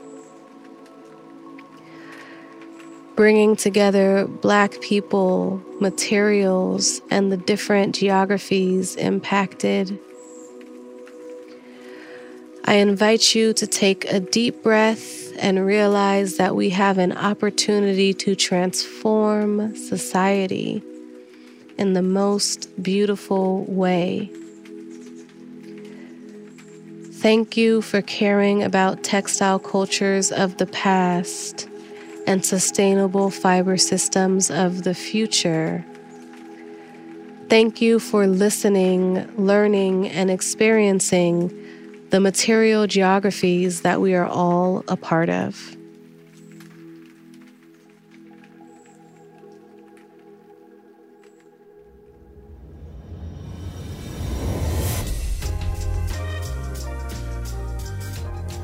Bringing 3.17 3.57
together 3.57 4.27
Black 4.27 4.81
people, 4.81 5.63
materials, 5.81 7.03
and 7.11 7.31
the 7.31 7.37
different 7.37 7.95
geographies 7.95 8.97
impacted. 8.97 9.99
I 12.65 12.77
invite 12.77 13.35
you 13.35 13.53
to 13.53 13.67
take 13.67 14.11
a 14.11 14.21
deep 14.21 14.63
breath 14.63 15.37
and 15.39 15.67
realize 15.67 16.39
that 16.39 16.57
we 16.57 16.71
have 16.71 16.97
an 16.97 17.13
opportunity 17.13 18.15
to 18.15 18.35
transform 18.35 19.77
society 19.77 20.83
in 21.81 21.95
the 21.95 22.03
most 22.03 22.69
beautiful 22.83 23.65
way. 23.65 24.31
Thank 27.15 27.57
you 27.57 27.83
for 27.83 28.03
caring 28.03 28.63
about 28.63 29.03
textile 29.03 29.59
cultures 29.59 30.31
of 30.31 30.59
the 30.59 30.67
past 30.67 31.69
and 32.27 32.45
sustainable 32.45 33.31
fiber 33.31 33.79
systems 33.79 34.51
of 34.51 34.85
the 34.85 34.95
future. 34.95 35.85
Thank 37.49 37.81
you 37.81 37.99
for 37.99 38.27
listening, 38.27 39.29
learning, 39.37 40.09
and 40.11 40.31
experiencing 40.31 41.49
the 42.11 42.21
material 42.21 42.87
geographies 42.87 43.81
that 43.81 44.01
we 44.01 44.15
are 44.15 44.27
all 44.27 44.85
a 44.87 44.97
part 44.97 45.31
of. 45.31 45.77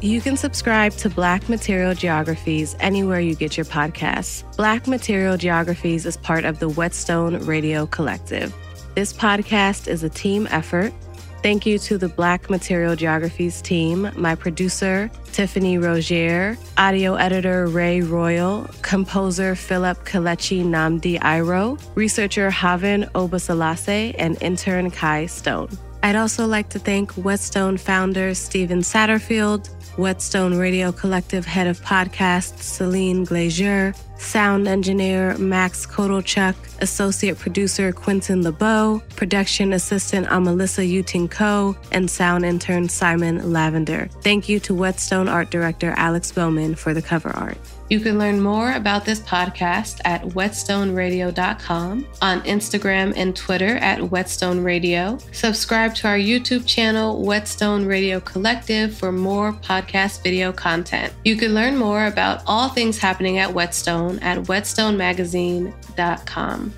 You 0.03 0.21
can 0.21 0.37
subscribe 0.37 0.93
to 0.99 1.09
Black 1.09 1.49
Material 1.49 1.95
Geographies 1.95 2.77
anywhere 2.81 3.19
you 3.19 3.35
get 3.35 3.57
your 3.57 3.65
podcasts. 3.65 4.45
Black 4.55 4.87
Material 4.87 5.39
Geographies 5.39 6.05
is 6.05 6.19
part 6.19 6.45
of 6.45 6.59
the 6.59 6.69
Whetstone 6.69 7.39
Radio 7.47 7.87
Collective. 7.87 8.55
This 8.95 9.15
podcast 9.15 9.89
is 9.89 10.05
a 10.05 10.11
team 10.11 10.47
effort. 10.51 10.93
Thank 11.43 11.65
you 11.65 11.79
to 11.79 11.97
the 11.97 12.11
Black 12.11 12.51
Material 12.51 12.95
Geographies 12.95 13.63
team, 13.63 14.11
my 14.17 14.35
producer, 14.35 15.11
Tiffany 15.33 15.79
Rogier, 15.79 16.59
audio 16.77 17.15
editor 17.15 17.67
Ray 17.67 18.03
Royal, 18.03 18.69
composer 18.83 19.55
Philip 19.55 20.05
Kalechi 20.05 20.63
Namdi 20.63 21.19
Iro, 21.25 21.79
researcher 21.95 22.51
Haven 22.51 23.05
Obasalase, 23.15 24.15
and 24.19 24.37
intern 24.43 24.91
Kai 24.91 25.25
Stone. 25.25 25.71
I'd 26.03 26.17
also 26.17 26.47
like 26.47 26.69
to 26.69 26.79
thank 26.79 27.11
Whetstone 27.13 27.77
founder 27.79 28.33
Stephen 28.35 28.81
Satterfield, 28.81 29.69
Whetstone 29.97 30.59
Radio 30.59 30.93
Collective 30.93 31.47
head 31.47 31.67
of 31.67 31.81
podcasts 31.81 32.61
Celine 32.61 33.25
Glazier, 33.25 33.95
sound 34.19 34.69
engineer 34.69 35.37
Max 35.39 35.87
Kotelchuk, 35.87 36.55
associate 36.81 37.39
producer 37.39 37.93
Quentin 37.93 38.43
LeBeau, 38.43 39.03
production 39.17 39.73
assistant 39.73 40.27
Amelissa 40.29 40.83
Uting 40.83 41.31
Co, 41.31 41.77
and 41.93 42.11
sound 42.11 42.45
intern 42.45 42.89
Simon 42.89 43.53
Lavender. 43.53 44.09
Thank 44.23 44.49
you 44.49 44.61
to 44.61 44.75
Whetstone 44.75 45.29
art 45.29 45.51
director 45.51 45.95
Alex 45.97 46.33
Bowman 46.33 46.75
for 46.75 46.95
the 46.95 47.03
cover 47.03 47.31
art. 47.31 47.59
You 47.89 48.01
can 48.01 48.19
learn 48.19 48.41
more 48.41 48.73
about 48.73 49.05
this 49.05 49.21
podcast 49.21 50.01
at 50.05 50.23
whetstoneradio.com, 50.23 52.07
on 52.21 52.41
Instagram 52.43 53.13
and 53.17 53.37
Twitter 53.37 53.77
at 53.77 54.11
Whetstone 54.11 54.65
Radio. 54.65 55.19
Subscribe 55.31 55.95
to 55.97 56.09
our 56.09 56.19
YouTube 56.19 56.67
channel, 56.67 57.23
Whetstone 57.23 57.87
Radio 57.87 58.19
Collective, 58.19 58.97
for 58.97 59.13
more 59.13 59.53
podcast 59.53 60.25
video 60.25 60.51
content. 60.53 61.13
You 61.25 61.37
can 61.37 61.55
learn 61.55 61.77
more 61.77 62.07
about 62.07 62.43
all 62.47 62.71
things 62.71 62.99
happening 62.99 63.39
at 63.39 63.55
Whetstone 64.07 64.23
at 64.23 64.39
whetstonemagazine.com. 64.45 66.73